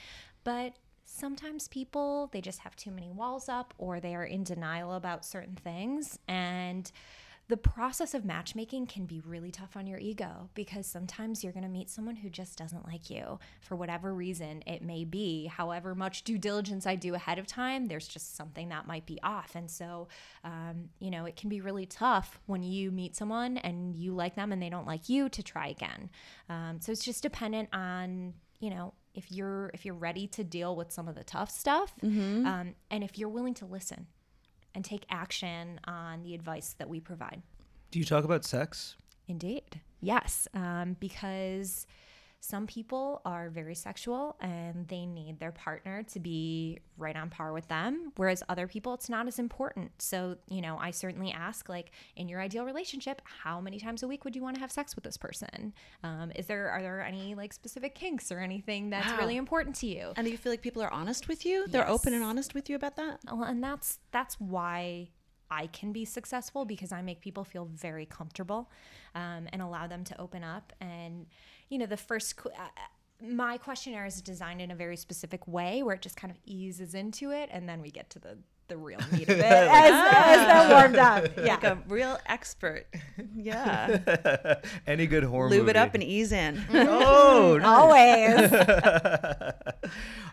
But 0.43 0.75
sometimes 1.07 1.69
people 1.69 2.29
they 2.33 2.41
just 2.41 2.59
have 2.61 2.75
too 2.77 2.91
many 2.91 3.11
walls 3.11 3.49
up 3.49 3.75
or 3.79 4.01
they 4.01 4.15
are 4.15 4.25
in 4.25 4.43
denial 4.43 4.95
about 4.95 5.25
certain 5.25 5.55
things 5.55 6.19
and 6.27 6.91
the 7.49 7.57
process 7.59 8.15
of 8.15 8.25
matchmaking 8.25 8.87
can 8.87 9.05
be 9.05 9.21
really 9.21 9.51
tough 9.51 9.77
on 9.77 9.87
your 9.87 9.99
ego 9.99 10.49
because 10.55 10.87
sometimes 10.87 11.45
you're 11.45 11.53
going 11.53 11.65
to 11.65 11.69
meet 11.69 11.91
someone 11.91 12.17
who 12.17 12.31
just 12.31 12.57
doesn't 12.57 12.87
like 12.87 13.11
you 13.11 13.39
for 13.61 13.77
whatever 13.77 14.15
reason 14.15 14.63
it 14.67 14.83
may 14.83 15.05
be. 15.05 15.47
However 15.47 15.95
much 15.95 16.25
due 16.25 16.39
diligence 16.39 16.87
I 16.87 16.95
do 16.95 17.15
ahead 17.15 17.39
of 17.39 17.47
time, 17.47 17.87
there's 17.87 18.09
just 18.09 18.35
something 18.35 18.71
that 18.71 18.87
might 18.87 19.05
be 19.05 19.21
off. 19.23 19.53
And 19.55 19.71
so, 19.71 20.09
um, 20.43 20.89
you 21.01 21.11
know, 21.11 21.27
it 21.27 21.37
can 21.37 21.51
be 21.51 21.61
really 21.61 21.85
tough 21.85 22.41
when 22.47 22.63
you 22.63 22.91
meet 22.91 23.15
someone 23.15 23.59
and 23.59 23.95
you 23.95 24.15
like 24.15 24.37
them 24.37 24.51
and 24.51 24.63
they 24.63 24.71
don't 24.71 24.87
like 24.87 25.11
you 25.11 25.29
to 25.29 25.43
try 25.43 25.69
again. 25.69 26.09
Um, 26.49 26.79
so 26.81 26.93
it's 26.93 27.05
just 27.05 27.23
dependent 27.23 27.69
on, 27.75 28.33
you 28.59 28.71
know, 28.71 28.95
if 29.15 29.31
you're 29.31 29.71
if 29.75 29.85
you're 29.85 29.95
ready 29.95 30.27
to 30.27 30.43
deal 30.43 30.75
with 30.75 30.91
some 30.91 31.07
of 31.09 31.15
the 31.15 31.23
tough 31.23 31.51
stuff 31.51 31.93
um, 32.47 32.75
and 32.91 33.05
if 33.05 33.17
you're 33.17 33.29
willing 33.29 33.55
to 33.55 33.65
listen 33.65 34.09
and 34.75 34.85
take 34.85 35.05
action 35.11 35.81
on 35.85 36.23
the 36.23 36.35
advice 36.35 36.75
that 36.79 36.89
we 36.89 37.01
provide. 37.01 37.43
Do 37.91 37.99
you 37.99 38.05
talk 38.05 38.25
about 38.25 38.45
sex? 38.45 38.97
Indeed. 39.29 39.81
Yes. 40.01 40.49
Um, 40.55 40.97
because 41.01 41.87
some 42.45 42.67
people 42.67 43.23
are 43.25 43.49
very 43.49 43.75
sexual 43.75 44.37
and 44.39 44.87
they 44.89 45.07
need 45.07 45.41
their 45.41 45.51
partner 45.51 46.03
to 46.03 46.21
be 46.21 46.79
right 46.99 47.17
on 47.17 47.31
par 47.31 47.55
with 47.55 47.67
them, 47.69 48.13
whereas 48.17 48.43
other 48.51 48.69
people, 48.69 48.93
it's 48.93 49.09
not 49.09 49.27
as 49.27 49.39
important. 49.39 49.91
So, 49.99 50.37
you 50.47 50.61
know, 50.61 50.77
I 50.79 50.91
certainly 50.91 51.33
ask, 51.33 51.71
like, 51.71 51.93
in 52.17 52.29
your 52.29 52.43
ideal 52.43 52.67
relationship, 52.67 53.23
how 53.25 53.63
many 53.63 53.79
times 53.79 54.03
a 54.03 54.09
week 54.09 54.27
would 54.27 54.37
you 54.37 54.43
want 54.43 54.57
to 54.57 54.61
have 54.61 54.71
sex 54.71 54.95
with 54.95 55.05
this 55.05 55.17
person? 55.17 55.73
Um, 56.03 56.33
is 56.37 56.45
there, 56.45 56.69
are 56.69 56.83
there 56.83 57.01
any 57.01 57.35
like 57.35 57.55
specific 57.55 57.95
kinks 57.95 58.31
or 58.31 58.41
anything 58.41 58.91
that's 58.91 59.11
Wow. 59.13 59.21
really 59.21 59.39
important 59.39 59.77
to 59.77 59.87
you? 59.87 60.13
And 60.15 60.27
do 60.27 60.31
you 60.31 60.37
feel 60.37 60.53
like 60.53 60.61
people 60.61 60.83
are 60.83 60.93
honest 60.93 61.29
with 61.29 61.47
you? 61.47 61.67
They're 61.69 61.89
open 61.89 62.13
and 62.13 62.23
honest 62.23 62.55
with 62.55 62.69
you 62.69 62.77
about 62.77 62.97
that? 62.97 63.21
Well, 63.25 63.45
and 63.45 63.65
that's 63.65 64.01
that's 64.11 64.39
why 64.39 65.09
I 65.51 65.67
can 65.69 65.93
be 65.93 66.05
successful 66.05 66.65
because 66.65 66.91
I 66.93 67.01
make 67.03 67.21
people 67.21 67.45
feel 67.45 67.67
very 67.67 68.07
comfortable 68.07 68.71
um, 69.15 69.47
and 69.53 69.63
allow 69.63 69.87
them 69.87 70.03
to 70.05 70.21
open 70.21 70.43
up. 70.43 70.73
And 70.81 71.27
you 71.75 71.79
know, 71.81 71.87
the 71.87 71.97
first. 71.97 72.37
qu- 72.37 72.51
Uh, 72.51 72.69
my 73.21 73.57
questionnaire 73.59 74.05
is 74.07 74.21
designed 74.23 74.61
in 74.61 74.71
a 74.71 74.75
very 74.75 74.97
specific 74.97 75.47
way 75.49 75.83
where 75.83 75.95
it 75.95 76.03
just 76.03 76.17
kind 76.17 76.31
of 76.31 76.39
eases 76.45 76.95
into 76.95 77.31
it, 77.31 77.49
and 77.53 77.69
then 77.69 77.81
we 77.83 77.91
get 77.91 78.11
to 78.11 78.19
the 78.19 78.39
the 78.69 78.77
real 78.79 78.99
meat 79.13 79.29
of 79.29 79.39
it 79.39 79.45
as, 79.45 79.93
as 79.93 80.47
they're 80.47 80.69
warmed 80.71 80.97
up. 80.97 81.25
Yeah, 81.39 81.55
Like 81.55 81.65
a 81.65 81.79
real 81.89 82.19
expert. 82.27 82.87
Yeah. 83.37 84.61
Any 84.87 85.07
good 85.07 85.25
horror 85.25 85.51
Lube 85.51 85.61
movie? 85.61 85.71
it 85.71 85.77
up 85.77 85.95
and 85.95 86.03
ease 86.03 86.33
in. 86.33 86.65
oh, 86.73 87.61
always. 87.63 88.51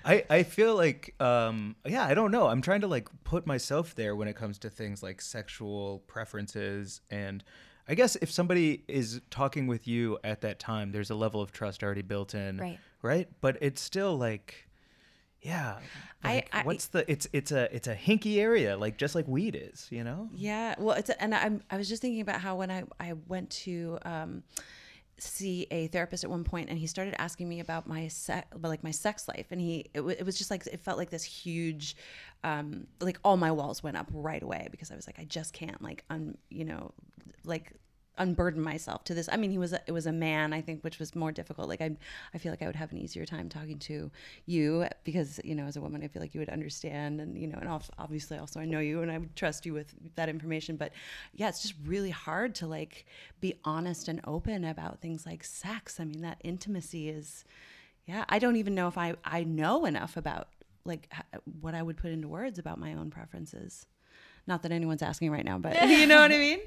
I, 0.03 0.23
I 0.29 0.43
feel 0.43 0.75
like 0.75 1.13
um 1.21 1.75
yeah 1.85 2.05
I 2.05 2.13
don't 2.13 2.31
know 2.31 2.47
I'm 2.47 2.61
trying 2.61 2.81
to 2.81 2.87
like 2.87 3.07
put 3.23 3.45
myself 3.45 3.95
there 3.95 4.15
when 4.15 4.27
it 4.27 4.35
comes 4.35 4.57
to 4.59 4.69
things 4.69 5.03
like 5.03 5.21
sexual 5.21 5.99
preferences 6.07 7.01
and 7.11 7.43
I 7.87 7.95
guess 7.95 8.15
if 8.17 8.31
somebody 8.31 8.83
is 8.87 9.21
talking 9.29 9.67
with 9.67 9.87
you 9.87 10.17
at 10.23 10.41
that 10.41 10.59
time 10.59 10.91
there's 10.91 11.09
a 11.09 11.15
level 11.15 11.41
of 11.41 11.51
trust 11.51 11.83
already 11.83 12.01
built 12.03 12.33
in 12.35 12.57
Right. 12.57 12.79
right 13.01 13.27
but 13.41 13.57
it's 13.61 13.81
still 13.81 14.17
like 14.17 14.67
yeah 15.41 15.77
I- 16.23 16.35
like, 16.35 16.49
I- 16.53 16.63
what's 16.63 16.87
the 16.87 17.09
it's 17.11 17.27
it's 17.33 17.51
a 17.51 17.73
it's 17.75 17.87
a 17.87 17.95
hinky 17.95 18.37
area 18.37 18.77
like 18.77 18.97
just 18.97 19.15
like 19.15 19.27
weed 19.27 19.55
is 19.59 19.87
you 19.89 20.03
know 20.03 20.29
Yeah, 20.33 20.75
well, 20.77 20.95
it's 20.95 21.09
and 21.09 21.33
I'm 21.33 21.63
I 21.71 21.77
was 21.77 21.89
just 21.89 22.01
thinking 22.01 22.21
about 22.21 22.41
how 22.41 22.55
when 22.55 22.69
I 22.71 22.83
I 22.99 23.13
went 23.27 23.49
to 23.65 23.97
um, 24.05 24.43
see 25.21 25.67
a 25.71 25.87
therapist 25.87 26.23
at 26.23 26.29
one 26.29 26.43
point, 26.43 26.69
and 26.69 26.77
he 26.77 26.87
started 26.87 27.15
asking 27.19 27.47
me 27.47 27.59
about 27.59 27.87
my 27.87 28.07
sex, 28.07 28.47
like 28.61 28.83
my 28.83 28.91
sex 28.91 29.27
life, 29.27 29.47
and 29.51 29.61
he 29.61 29.89
it, 29.93 30.01
wa- 30.01 30.11
it 30.11 30.25
was 30.25 30.37
just 30.37 30.51
like 30.51 30.65
it 30.67 30.81
felt 30.81 30.97
like 30.97 31.09
this 31.09 31.23
huge, 31.23 31.95
um, 32.43 32.87
like 32.99 33.19
all 33.23 33.37
my 33.37 33.51
walls 33.51 33.83
went 33.83 33.97
up 33.97 34.07
right 34.11 34.41
away 34.41 34.67
because 34.71 34.91
I 34.91 34.95
was 34.95 35.07
like 35.07 35.19
I 35.19 35.25
just 35.25 35.53
can't 35.53 35.81
like 35.81 36.03
un 36.09 36.37
you 36.49 36.65
know 36.65 36.91
like 37.45 37.73
unburden 38.17 38.61
myself 38.61 39.03
to 39.05 39.13
this. 39.13 39.29
I 39.31 39.37
mean, 39.37 39.51
he 39.51 39.57
was 39.57 39.73
a, 39.73 39.81
it 39.87 39.91
was 39.91 40.05
a 40.05 40.11
man, 40.11 40.53
I 40.53 40.61
think, 40.61 40.83
which 40.83 40.99
was 40.99 41.15
more 41.15 41.31
difficult. 41.31 41.69
Like 41.69 41.81
I 41.81 41.95
I 42.33 42.37
feel 42.37 42.51
like 42.51 42.61
I 42.61 42.67
would 42.67 42.75
have 42.75 42.91
an 42.91 42.97
easier 42.97 43.25
time 43.25 43.49
talking 43.49 43.79
to 43.79 44.11
you 44.45 44.85
because 45.03 45.39
you 45.43 45.55
know 45.55 45.65
as 45.65 45.77
a 45.77 45.81
woman 45.81 46.03
I 46.03 46.07
feel 46.07 46.21
like 46.21 46.33
you 46.33 46.39
would 46.39 46.49
understand 46.49 47.21
and 47.21 47.37
you 47.37 47.47
know 47.47 47.57
and 47.59 47.69
obviously 47.97 48.37
also 48.37 48.59
I 48.59 48.65
know 48.65 48.79
you 48.79 49.01
and 49.01 49.11
I 49.11 49.17
would 49.17 49.35
trust 49.35 49.65
you 49.65 49.73
with 49.73 49.93
that 50.15 50.29
information. 50.29 50.75
But 50.75 50.91
yeah, 51.33 51.49
it's 51.49 51.61
just 51.61 51.75
really 51.85 52.11
hard 52.11 52.55
to 52.55 52.67
like 52.67 53.05
be 53.39 53.55
honest 53.63 54.07
and 54.07 54.21
open 54.25 54.65
about 54.65 55.01
things 55.01 55.25
like 55.25 55.43
sex. 55.43 55.99
I 55.99 56.05
mean, 56.05 56.21
that 56.21 56.39
intimacy 56.43 57.09
is 57.09 57.45
yeah. 58.05 58.25
I 58.29 58.39
don't 58.39 58.57
even 58.57 58.75
know 58.75 58.87
if 58.87 58.97
I 58.97 59.15
I 59.23 59.43
know 59.43 59.85
enough 59.85 60.17
about 60.17 60.49
like 60.83 61.11
what 61.61 61.75
I 61.75 61.81
would 61.81 61.97
put 61.97 62.11
into 62.11 62.27
words 62.27 62.59
about 62.59 62.79
my 62.79 62.93
own 62.93 63.09
preferences. 63.09 63.85
Not 64.51 64.63
that 64.63 64.73
anyone's 64.73 65.01
asking 65.01 65.31
right 65.31 65.45
now, 65.45 65.57
but 65.57 65.81
you 65.89 66.05
know 66.05 66.19
what 66.19 66.29
I 66.33 66.37
mean. 66.37 66.59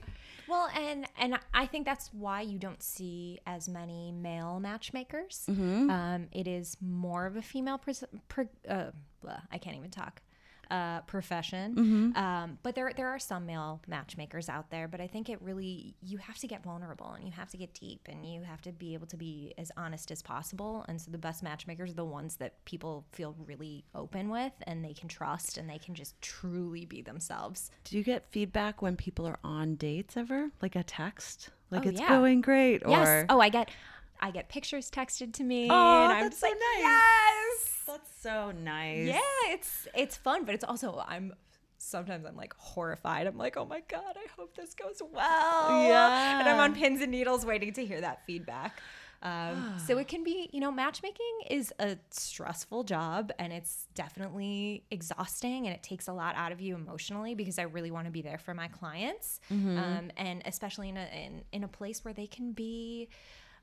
Well, 0.48 0.70
and 0.74 1.04
and 1.18 1.38
I 1.52 1.66
think 1.66 1.84
that's 1.84 2.08
why 2.14 2.40
you 2.40 2.58
don't 2.58 2.82
see 2.82 3.40
as 3.46 3.68
many 3.68 4.10
male 4.10 4.58
matchmakers. 4.58 5.44
Um, 5.90 6.28
it 6.32 6.48
is 6.48 6.78
more 6.80 7.26
of 7.26 7.36
a 7.36 7.42
female 7.42 7.76
pres- 7.76 8.04
per, 8.28 8.48
uh, 8.66 8.92
blah, 9.20 9.40
I 9.52 9.58
can't 9.58 9.76
even 9.76 9.90
talk. 9.90 10.22
Uh, 10.74 11.00
profession, 11.02 12.12
um, 12.16 12.58
but 12.64 12.74
there 12.74 12.90
there 12.96 13.08
are 13.08 13.18
some 13.20 13.46
male 13.46 13.80
matchmakers 13.87 14.48
out 14.48 14.70
there. 14.70 14.88
But 14.88 15.00
I 15.00 15.06
think 15.06 15.28
it 15.28 15.40
really 15.40 15.94
you 16.02 16.18
have 16.18 16.37
to 16.38 16.48
get 16.48 16.64
vulnerable 16.64 17.12
and 17.12 17.24
you 17.24 17.30
have 17.32 17.48
to 17.50 17.56
get 17.56 17.72
deep 17.74 18.08
and 18.10 18.26
you 18.26 18.42
have 18.42 18.60
to 18.62 18.72
be 18.72 18.94
able 18.94 19.06
to 19.06 19.16
be 19.16 19.54
as 19.56 19.70
honest 19.76 20.10
as 20.10 20.20
possible. 20.20 20.84
And 20.88 21.00
so 21.00 21.12
the 21.12 21.18
best 21.28 21.42
matchmakers 21.44 21.90
are 21.92 21.94
the 21.94 22.04
ones 22.04 22.37
that 22.38 22.52
people 22.64 23.04
feel 23.12 23.37
really 23.46 23.84
open 23.94 24.30
with 24.30 24.52
and 24.66 24.84
they 24.84 24.94
can 24.94 25.08
trust 25.08 25.58
and 25.58 25.70
they 25.70 25.78
can 25.78 25.94
just 25.94 26.20
truly 26.20 26.84
be 26.87 27.02
themselves. 27.02 27.70
Do 27.84 27.96
you 27.96 28.02
get 28.02 28.26
feedback 28.32 28.82
when 28.82 28.96
people 28.96 29.26
are 29.28 29.38
on 29.44 29.76
dates 29.76 30.16
ever? 30.16 30.50
Like 30.60 30.74
a 30.74 30.82
text? 30.82 31.50
Like 31.70 31.87
Oh, 31.87 31.90
it's 31.90 32.00
yeah. 32.00 32.08
going 32.08 32.40
great 32.40 32.82
or 32.84 32.90
Yes. 32.90 33.26
Oh, 33.28 33.38
I 33.40 33.48
get 33.48 33.68
I 34.20 34.31
get 34.31 34.48
pictures 34.48 34.90
texted 34.90 35.33
to 35.35 35.44
me. 35.44 35.68
Oh, 35.70 36.05
and 36.05 36.12
I'm 36.12 36.22
that's 36.24 36.38
so 36.38 36.46
like, 36.46 36.57
nice. 36.57 36.83
Yes. 36.83 37.83
That's 37.87 38.11
so 38.22 38.50
nice. 38.50 39.07
Yeah, 39.09 39.20
it's 39.48 39.87
it's 39.94 40.16
fun, 40.16 40.44
but 40.44 40.55
it's 40.55 40.64
also 40.64 41.05
I'm 41.07 41.35
sometimes 41.79 42.24
I'm 42.24 42.37
like 42.37 42.55
horrified. 42.57 43.27
I'm 43.27 43.37
like, 43.37 43.57
oh 43.57 43.66
my 43.66 43.83
god, 43.88 44.16
I 44.16 44.27
hope 44.37 44.57
this 44.57 44.74
goes 44.74 45.03
well. 45.12 45.83
Yeah. 45.87 46.40
And 46.40 46.48
I'm 46.48 46.59
on 46.59 46.74
pins 46.74 47.03
and 47.03 47.11
needles 47.11 47.44
waiting 47.44 47.72
to 47.74 47.85
hear 47.85 48.00
that 48.00 48.24
feedback. 48.27 48.81
Um, 49.22 49.77
so 49.87 49.96
it 49.96 50.07
can 50.07 50.22
be, 50.22 50.50
you 50.53 50.61
know, 50.61 50.70
matchmaking 50.70 51.38
is 51.48 51.72
a 51.79 51.96
stressful 52.11 52.85
job 52.85 53.33
and 53.38 53.55
it's 53.55 53.87
definitely 53.94 54.85
exhausting 54.90 55.66
and 55.66 55.74
it 55.74 55.83
takes 55.83 56.09
a 56.09 56.12
lot 56.12 56.37
out 56.37 56.53
of 56.53 56.61
you 56.61 56.74
emotionally 56.74 57.35
because 57.35 57.59
I 57.59 57.62
really 57.62 57.90
want 57.90 58.05
to 58.07 58.11
be 58.11 58.20
there 58.20 58.37
for 58.37 58.53
my 58.53 58.68
clients. 58.68 59.40
Um, 59.50 60.11
and 60.18 60.42
especially 60.44 60.90
in 60.90 60.98
a, 60.98 61.07
in, 61.07 61.42
in 61.53 61.64
a 61.64 61.68
place 61.68 62.05
where 62.05 62.12
they 62.12 62.27
can 62.27 62.53
be 62.53 63.09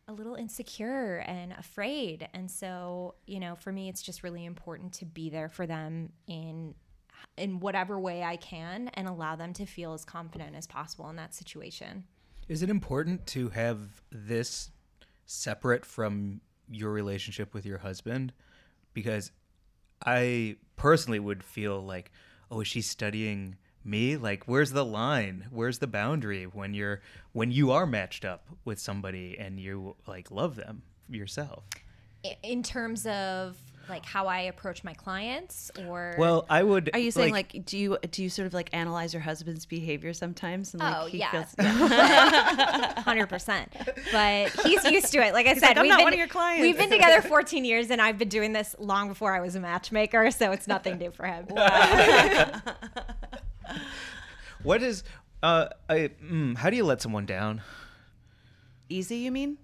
a 0.07 0.13
little 0.13 0.35
insecure 0.35 1.17
and 1.27 1.53
afraid. 1.53 2.27
And 2.33 2.49
so, 2.49 3.15
you 3.25 3.39
know, 3.39 3.55
for 3.55 3.71
me, 3.71 3.89
it's 3.89 4.01
just 4.01 4.23
really 4.23 4.45
important 4.45 4.93
to 4.93 5.05
be 5.05 5.29
there 5.29 5.49
for 5.49 5.65
them 5.65 6.11
in 6.27 6.75
in 7.37 7.59
whatever 7.59 7.99
way 7.99 8.23
I 8.23 8.35
can 8.35 8.89
and 8.95 9.07
allow 9.07 9.35
them 9.35 9.53
to 9.53 9.65
feel 9.65 9.93
as 9.93 10.03
confident 10.03 10.55
as 10.55 10.65
possible 10.65 11.09
in 11.09 11.15
that 11.17 11.35
situation. 11.35 12.05
Is 12.47 12.63
it 12.63 12.69
important 12.69 13.25
to 13.27 13.49
have 13.49 14.01
this 14.11 14.71
separate 15.25 15.85
from 15.85 16.41
your 16.67 16.91
relationship 16.91 17.53
with 17.53 17.65
your 17.65 17.77
husband? 17.77 18.33
Because 18.93 19.31
I 20.05 20.57
personally 20.75 21.19
would 21.19 21.43
feel 21.43 21.81
like, 21.81 22.11
oh, 22.49 22.61
is 22.61 22.67
she 22.67 22.81
studying 22.81 23.55
me? 23.83 24.17
Like, 24.17 24.43
where's 24.45 24.71
the 24.71 24.85
line? 24.85 25.47
Where's 25.51 25.79
the 25.79 25.87
boundary 25.87 26.45
when 26.45 26.73
you're 26.73 27.01
when 27.33 27.51
you 27.51 27.71
are 27.71 27.85
matched 27.85 28.25
up 28.25 28.47
with 28.65 28.79
somebody 28.79 29.37
and 29.39 29.59
you 29.59 29.95
like 30.07 30.31
love 30.31 30.55
them 30.55 30.83
yourself? 31.09 31.63
In 32.43 32.61
terms 32.63 33.05
of 33.07 33.57
like 33.89 34.05
how 34.05 34.27
I 34.27 34.41
approach 34.41 34.83
my 34.83 34.93
clients 34.93 35.71
or 35.87 36.15
Well, 36.17 36.45
I 36.49 36.63
would. 36.63 36.91
Are 36.93 36.99
you 36.99 37.11
saying 37.11 37.33
like, 37.33 37.65
do 37.65 37.77
you 37.77 37.97
do 38.11 38.23
you 38.23 38.29
sort 38.29 38.45
of 38.45 38.53
like 38.53 38.69
analyze 38.73 39.13
your 39.13 39.21
husband's 39.21 39.65
behavior 39.65 40.13
sometimes? 40.13 40.73
And 40.73 40.81
like 40.81 40.95
Oh, 40.97 41.05
he 41.07 41.17
yeah. 41.17 41.31
feels 41.31 41.55
hundred 43.03 43.27
percent. 43.27 43.71
But 44.11 44.51
he's 44.63 44.83
used 44.85 45.11
to 45.13 45.25
it. 45.25 45.33
Like 45.33 45.47
I 45.47 45.55
said, 45.55 45.69
like, 45.69 45.77
"I'm 45.77 45.83
we've 45.83 45.89
not 45.89 45.97
been, 45.97 46.03
one 46.05 46.13
of 46.13 46.19
your 46.19 46.27
clients." 46.27 46.61
We've 46.61 46.77
been 46.77 46.89
together 46.89 47.21
14 47.21 47.65
years, 47.65 47.89
and 47.89 48.01
I've 48.01 48.17
been 48.17 48.29
doing 48.29 48.53
this 48.53 48.75
long 48.79 49.07
before 49.09 49.33
I 49.33 49.41
was 49.41 49.55
a 49.55 49.59
matchmaker, 49.59 50.31
so 50.31 50.51
it's 50.51 50.67
nothing 50.67 50.97
new 50.97 51.11
for 51.11 51.25
him. 51.25 51.47
What 54.63 54.83
is 54.83 55.03
uh 55.43 55.67
I 55.89 56.11
mm, 56.23 56.57
how 56.57 56.69
do 56.69 56.75
you 56.75 56.83
let 56.85 57.01
someone 57.01 57.25
down? 57.25 57.61
Easy, 58.89 59.17
you 59.17 59.31
mean? 59.31 59.57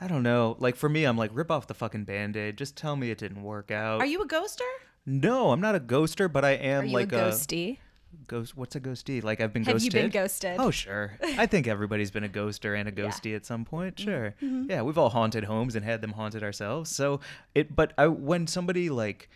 I 0.00 0.06
don't 0.06 0.22
know. 0.22 0.56
Like 0.60 0.76
for 0.76 0.88
me, 0.88 1.04
I'm 1.04 1.16
like 1.16 1.30
rip 1.34 1.50
off 1.50 1.66
the 1.66 1.74
fucking 1.74 2.04
band-aid. 2.04 2.56
Just 2.56 2.76
tell 2.76 2.94
me 2.96 3.10
it 3.10 3.18
didn't 3.18 3.42
work 3.42 3.70
out. 3.70 4.00
Are 4.00 4.06
you 4.06 4.22
a 4.22 4.28
ghoster? 4.28 4.60
No, 5.06 5.50
I'm 5.52 5.60
not 5.60 5.74
a 5.74 5.80
ghoster, 5.80 6.30
but 6.32 6.44
I 6.44 6.50
am 6.52 6.82
Are 6.82 6.86
you 6.86 6.92
like 6.92 7.12
a 7.12 7.16
ghosty? 7.16 7.78
ghost. 8.26 8.56
What's 8.56 8.76
a 8.76 8.80
ghosty? 8.80 9.22
Like 9.24 9.40
I've 9.40 9.52
been 9.52 9.64
Have 9.64 9.74
ghosted. 9.76 9.94
you 9.94 10.00
been 10.02 10.10
ghosted? 10.10 10.56
Oh 10.60 10.70
sure. 10.70 11.18
I 11.22 11.46
think 11.46 11.66
everybody's 11.66 12.10
been 12.10 12.24
a 12.24 12.28
ghoster 12.28 12.78
and 12.78 12.88
a 12.88 12.92
Yeah. 12.92 13.08
ghosty 13.08 13.34
at 13.34 13.44
some 13.46 13.64
point. 13.64 13.96
Mm-hmm. 13.96 14.08
Sure. 14.10 14.64
Yeah, 14.68 14.82
we've 14.82 14.98
all 14.98 15.10
haunted 15.10 15.44
homes 15.44 15.74
and 15.74 15.84
had 15.84 16.00
them 16.02 16.12
haunted 16.12 16.42
ourselves. 16.42 16.90
So 16.94 17.20
it. 17.54 17.74
But 17.74 17.92
I 17.98 18.06
when 18.06 18.46
somebody 18.46 18.88
like 18.90 19.28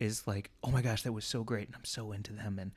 is 0.00 0.26
like, 0.26 0.50
oh 0.62 0.70
my 0.70 0.82
gosh, 0.82 1.02
that 1.02 1.12
was 1.12 1.24
so 1.24 1.42
great, 1.44 1.66
and 1.66 1.74
I'm 1.76 1.84
so 1.84 2.12
into 2.12 2.32
them, 2.32 2.58
and 2.58 2.72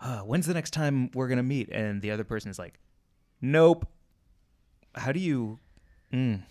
uh, 0.00 0.20
when's 0.20 0.46
the 0.46 0.54
next 0.54 0.70
time 0.72 1.10
we're 1.14 1.28
gonna 1.28 1.42
meet? 1.42 1.68
And 1.70 2.02
the 2.02 2.10
other 2.10 2.24
person 2.24 2.50
is 2.50 2.58
like, 2.58 2.78
nope. 3.40 3.86
How 4.94 5.12
do 5.12 5.20
you? 5.20 5.58
Mm, 6.12 6.42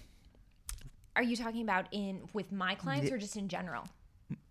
Are 1.16 1.24
you 1.24 1.36
talking 1.36 1.62
about 1.64 1.88
in 1.92 2.22
with 2.34 2.52
my 2.52 2.76
clients 2.76 3.12
or 3.12 3.18
just 3.18 3.36
in 3.36 3.48
general? 3.48 3.88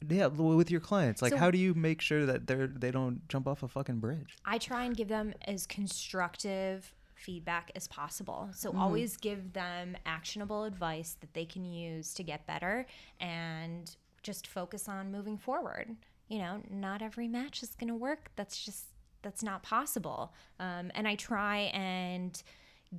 yeah, 0.08 0.26
with 0.26 0.70
your 0.70 0.80
clients, 0.80 1.20
like, 1.22 1.32
So- 1.32 1.38
how 1.38 1.50
do 1.50 1.58
you 1.58 1.74
make 1.74 2.00
sure 2.00 2.26
that 2.26 2.46
they're 2.46 2.66
they 2.66 2.90
don't 2.90 3.26
jump 3.28 3.46
off 3.46 3.62
a 3.62 3.68
fucking 3.68 4.00
bridge? 4.00 4.36
I 4.44 4.58
try 4.58 4.84
and 4.84 4.96
give 4.96 5.08
them 5.08 5.34
as 5.46 5.66
constructive 5.66 6.92
feedback 7.14 7.70
as 7.74 7.88
possible. 7.88 8.50
So 8.52 8.70
Mm-hmm. 8.70 8.78
always 8.80 9.16
give 9.16 9.52
them 9.54 9.96
actionable 10.04 10.64
advice 10.64 11.16
that 11.20 11.32
they 11.34 11.44
can 11.46 11.64
use 11.64 12.12
to 12.14 12.22
get 12.22 12.46
better 12.46 12.86
and 13.20 13.96
just 14.26 14.46
focus 14.46 14.88
on 14.88 15.12
moving 15.12 15.38
forward. 15.38 15.96
You 16.28 16.38
know, 16.38 16.60
not 16.68 17.00
every 17.00 17.28
match 17.28 17.62
is 17.62 17.76
going 17.76 17.88
to 17.88 17.94
work. 17.94 18.30
That's 18.34 18.62
just 18.62 18.86
that's 19.22 19.42
not 19.42 19.62
possible. 19.62 20.34
Um, 20.60 20.90
and 20.94 21.08
I 21.08 21.14
try 21.14 21.70
and 21.72 22.40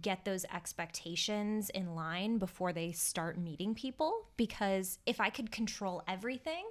get 0.01 0.25
those 0.25 0.45
expectations 0.53 1.69
in 1.69 1.95
line 1.95 2.37
before 2.37 2.73
they 2.73 2.91
start 2.91 3.37
meeting 3.37 3.73
people 3.73 4.27
because 4.35 4.99
if 5.05 5.21
I 5.21 5.29
could 5.29 5.51
control 5.51 6.03
everything, 6.07 6.65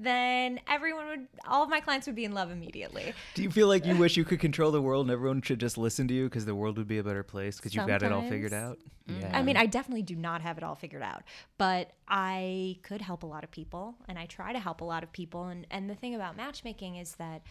then 0.00 0.60
everyone 0.66 1.06
would 1.08 1.28
all 1.46 1.62
of 1.62 1.68
my 1.68 1.80
clients 1.80 2.06
would 2.06 2.16
be 2.16 2.24
in 2.24 2.32
love 2.32 2.50
immediately. 2.50 3.12
Do 3.34 3.42
you 3.42 3.50
feel 3.50 3.68
like 3.68 3.84
you 3.84 3.96
wish 3.96 4.16
you 4.16 4.24
could 4.24 4.40
control 4.40 4.70
the 4.70 4.80
world 4.80 5.06
and 5.06 5.12
everyone 5.12 5.42
should 5.42 5.60
just 5.60 5.76
listen 5.76 6.08
to 6.08 6.14
you 6.14 6.24
because 6.24 6.46
the 6.46 6.54
world 6.54 6.78
would 6.78 6.88
be 6.88 6.98
a 6.98 7.04
better 7.04 7.22
place 7.22 7.56
because 7.56 7.74
you've 7.74 7.86
got 7.86 8.02
it 8.02 8.10
all 8.10 8.22
figured 8.22 8.54
out? 8.54 8.78
Mm-hmm. 9.08 9.20
Yeah. 9.20 9.38
I 9.38 9.42
mean, 9.42 9.56
I 9.56 9.66
definitely 9.66 10.02
do 10.02 10.16
not 10.16 10.40
have 10.40 10.56
it 10.56 10.64
all 10.64 10.74
figured 10.74 11.02
out, 11.02 11.22
but 11.58 11.90
I 12.08 12.78
could 12.82 13.02
help 13.02 13.22
a 13.22 13.26
lot 13.26 13.44
of 13.44 13.50
people 13.50 13.96
and 14.08 14.18
I 14.18 14.26
try 14.26 14.52
to 14.52 14.58
help 14.58 14.80
a 14.80 14.84
lot 14.84 15.02
of 15.02 15.12
people. 15.12 15.46
And, 15.46 15.66
and 15.70 15.90
the 15.90 15.94
thing 15.94 16.14
about 16.14 16.36
matchmaking 16.36 16.96
is 16.96 17.16
that, 17.16 17.42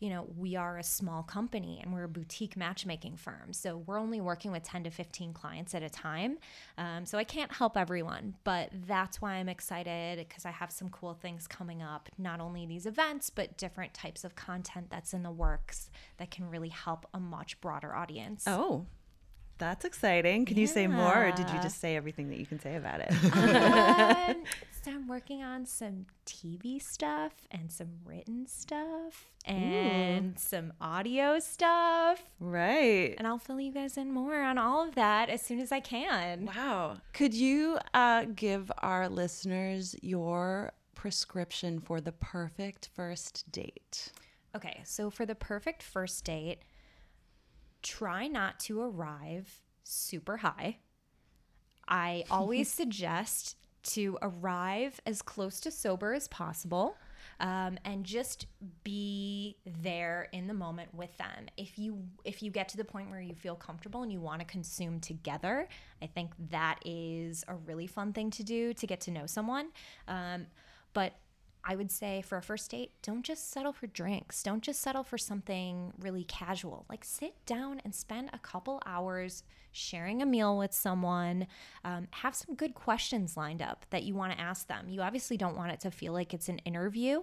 you 0.00 0.10
know, 0.10 0.26
we 0.36 0.56
are 0.56 0.78
a 0.78 0.82
small 0.82 1.22
company 1.22 1.80
and 1.82 1.92
we're 1.92 2.04
a 2.04 2.08
boutique 2.08 2.56
matchmaking 2.56 3.16
firm. 3.16 3.52
So 3.52 3.78
we're 3.86 3.98
only 3.98 4.20
working 4.20 4.50
with 4.50 4.62
10 4.62 4.84
to 4.84 4.90
15 4.90 5.32
clients 5.32 5.74
at 5.74 5.82
a 5.82 5.88
time. 5.88 6.38
Um, 6.76 7.06
so 7.06 7.16
I 7.16 7.24
can't 7.24 7.52
help 7.52 7.76
everyone, 7.76 8.34
but 8.44 8.70
that's 8.86 9.22
why 9.22 9.34
I'm 9.34 9.48
excited 9.48 10.18
because 10.18 10.44
I 10.44 10.50
have 10.50 10.70
some 10.70 10.90
cool 10.90 11.14
things 11.14 11.46
coming 11.46 11.82
up. 11.82 12.08
Not 12.18 12.40
only 12.40 12.66
these 12.66 12.86
events, 12.86 13.30
but 13.30 13.56
different 13.56 13.94
types 13.94 14.24
of 14.24 14.34
content 14.34 14.88
that's 14.90 15.14
in 15.14 15.22
the 15.22 15.30
works 15.30 15.90
that 16.18 16.30
can 16.30 16.50
really 16.50 16.70
help 16.70 17.06
a 17.14 17.20
much 17.20 17.60
broader 17.60 17.94
audience. 17.94 18.44
Oh, 18.46 18.86
that's 19.58 19.84
exciting. 19.84 20.44
Can 20.46 20.56
you 20.56 20.66
say 20.66 20.86
more, 20.86 21.28
or 21.28 21.30
did 21.30 21.48
you 21.48 21.60
just 21.62 21.80
say 21.80 21.96
everything 21.96 22.28
that 22.30 22.38
you 22.38 22.46
can 22.46 22.58
say 22.58 22.74
about 22.74 23.00
it? 23.00 23.12
um, 24.30 24.42
so 24.84 24.90
I'm 24.90 25.08
working 25.08 25.42
on 25.42 25.64
some 25.64 26.04
TV 26.26 26.82
stuff 26.82 27.32
and 27.50 27.72
some 27.72 27.88
written 28.04 28.46
stuff 28.46 29.30
and 29.46 30.38
some 30.38 30.74
audio 30.78 31.38
stuff. 31.38 32.22
right. 32.38 33.14
And 33.16 33.26
I'll 33.26 33.38
fill 33.38 33.60
you 33.60 33.72
guys 33.72 33.96
in 33.96 34.12
more 34.12 34.42
on 34.42 34.58
all 34.58 34.86
of 34.86 34.94
that 34.94 35.30
as 35.30 35.40
soon 35.40 35.58
as 35.60 35.72
I 35.72 35.80
can. 35.80 36.44
Wow. 36.44 36.98
Could 37.14 37.32
you 37.32 37.78
uh, 37.94 38.26
give 38.36 38.70
our 38.82 39.08
listeners 39.08 39.96
your 40.02 40.72
prescription 40.94 41.80
for 41.80 42.02
the 42.02 42.12
perfect 42.12 42.90
first 42.94 43.50
date? 43.50 44.12
Okay, 44.54 44.82
so 44.84 45.08
for 45.08 45.24
the 45.24 45.34
perfect 45.34 45.82
first 45.82 46.22
date, 46.26 46.58
try 47.82 48.26
not 48.26 48.60
to 48.60 48.82
arrive 48.82 49.62
super 49.82 50.36
high. 50.38 50.76
I 51.88 52.24
always 52.30 52.70
suggest 52.72 53.56
to 53.84 54.18
arrive 54.22 55.00
as 55.06 55.22
close 55.22 55.60
to 55.60 55.70
sober 55.70 56.14
as 56.14 56.28
possible. 56.28 56.96
Um, 57.40 57.78
and 57.84 58.04
just 58.04 58.46
be 58.84 59.56
there 59.82 60.28
in 60.32 60.46
the 60.46 60.54
moment 60.54 60.94
with 60.94 61.16
them. 61.16 61.46
If 61.56 61.78
you 61.78 62.04
if 62.24 62.42
you 62.44 62.50
get 62.52 62.68
to 62.68 62.76
the 62.76 62.84
point 62.84 63.10
where 63.10 63.20
you 63.20 63.34
feel 63.34 63.56
comfortable 63.56 64.02
and 64.02 64.12
you 64.12 64.20
want 64.20 64.40
to 64.40 64.46
consume 64.46 65.00
together, 65.00 65.66
I 66.00 66.06
think 66.06 66.32
that 66.50 66.78
is 66.84 67.44
a 67.48 67.54
really 67.56 67.88
fun 67.88 68.12
thing 68.12 68.30
to 68.32 68.44
do 68.44 68.72
to 68.74 68.86
get 68.86 69.00
to 69.02 69.10
know 69.10 69.26
someone. 69.26 69.70
Um, 70.06 70.46
but 70.92 71.14
I 71.66 71.76
would 71.76 71.90
say 71.90 72.22
for 72.22 72.36
a 72.36 72.42
first 72.42 72.70
date, 72.70 72.92
don't 73.02 73.22
just 73.22 73.50
settle 73.50 73.72
for 73.72 73.86
drinks. 73.86 74.42
Don't 74.42 74.62
just 74.62 74.80
settle 74.80 75.02
for 75.02 75.16
something 75.16 75.92
really 75.98 76.24
casual. 76.24 76.84
Like 76.88 77.04
sit 77.04 77.34
down 77.46 77.80
and 77.84 77.94
spend 77.94 78.30
a 78.32 78.38
couple 78.38 78.82
hours 78.84 79.44
sharing 79.72 80.20
a 80.20 80.26
meal 80.26 80.58
with 80.58 80.72
someone. 80.72 81.46
Um, 81.84 82.08
have 82.10 82.34
some 82.34 82.54
good 82.54 82.74
questions 82.74 83.36
lined 83.36 83.62
up 83.62 83.86
that 83.90 84.04
you 84.04 84.14
want 84.14 84.32
to 84.32 84.40
ask 84.40 84.68
them. 84.68 84.88
You 84.88 85.00
obviously 85.00 85.36
don't 85.36 85.56
want 85.56 85.72
it 85.72 85.80
to 85.80 85.90
feel 85.90 86.12
like 86.12 86.34
it's 86.34 86.48
an 86.48 86.58
interview, 86.58 87.22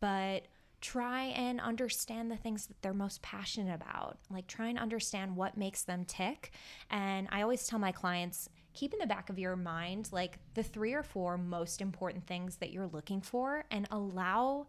but 0.00 0.46
try 0.80 1.26
and 1.26 1.60
understand 1.60 2.30
the 2.30 2.36
things 2.36 2.66
that 2.66 2.82
they're 2.82 2.92
most 2.92 3.22
passionate 3.22 3.74
about. 3.74 4.18
Like 4.30 4.46
try 4.46 4.68
and 4.68 4.78
understand 4.78 5.36
what 5.36 5.56
makes 5.56 5.82
them 5.82 6.04
tick. 6.04 6.50
And 6.90 7.28
I 7.30 7.42
always 7.42 7.66
tell 7.66 7.78
my 7.78 7.92
clients, 7.92 8.48
keep 8.74 8.92
in 8.92 8.98
the 8.98 9.06
back 9.06 9.30
of 9.30 9.38
your 9.38 9.56
mind 9.56 10.08
like 10.12 10.38
the 10.54 10.62
three 10.62 10.92
or 10.92 11.02
four 11.02 11.36
most 11.38 11.80
important 11.80 12.26
things 12.26 12.56
that 12.56 12.72
you're 12.72 12.86
looking 12.86 13.20
for 13.20 13.64
and 13.70 13.86
allow 13.90 14.66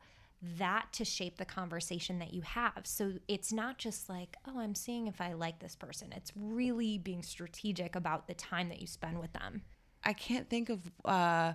that 0.57 0.87
to 0.91 1.05
shape 1.05 1.37
the 1.37 1.45
conversation 1.45 2.19
that 2.19 2.33
you 2.33 2.41
have. 2.41 2.81
So 2.83 3.13
it's 3.27 3.53
not 3.53 3.77
just 3.77 4.09
like, 4.09 4.35
oh, 4.45 4.59
I'm 4.59 4.75
seeing 4.75 5.07
if 5.07 5.21
I 5.21 5.33
like 5.33 5.59
this 5.59 5.75
person. 5.75 6.11
It's 6.13 6.33
really 6.35 6.97
being 6.97 7.23
strategic 7.23 7.95
about 7.95 8.27
the 8.27 8.33
time 8.33 8.69
that 8.69 8.81
you 8.81 8.87
spend 8.87 9.19
with 9.19 9.31
them. 9.33 9.61
I 10.03 10.11
can't 10.11 10.49
think 10.49 10.69
of 10.69 10.91
uh, 11.05 11.53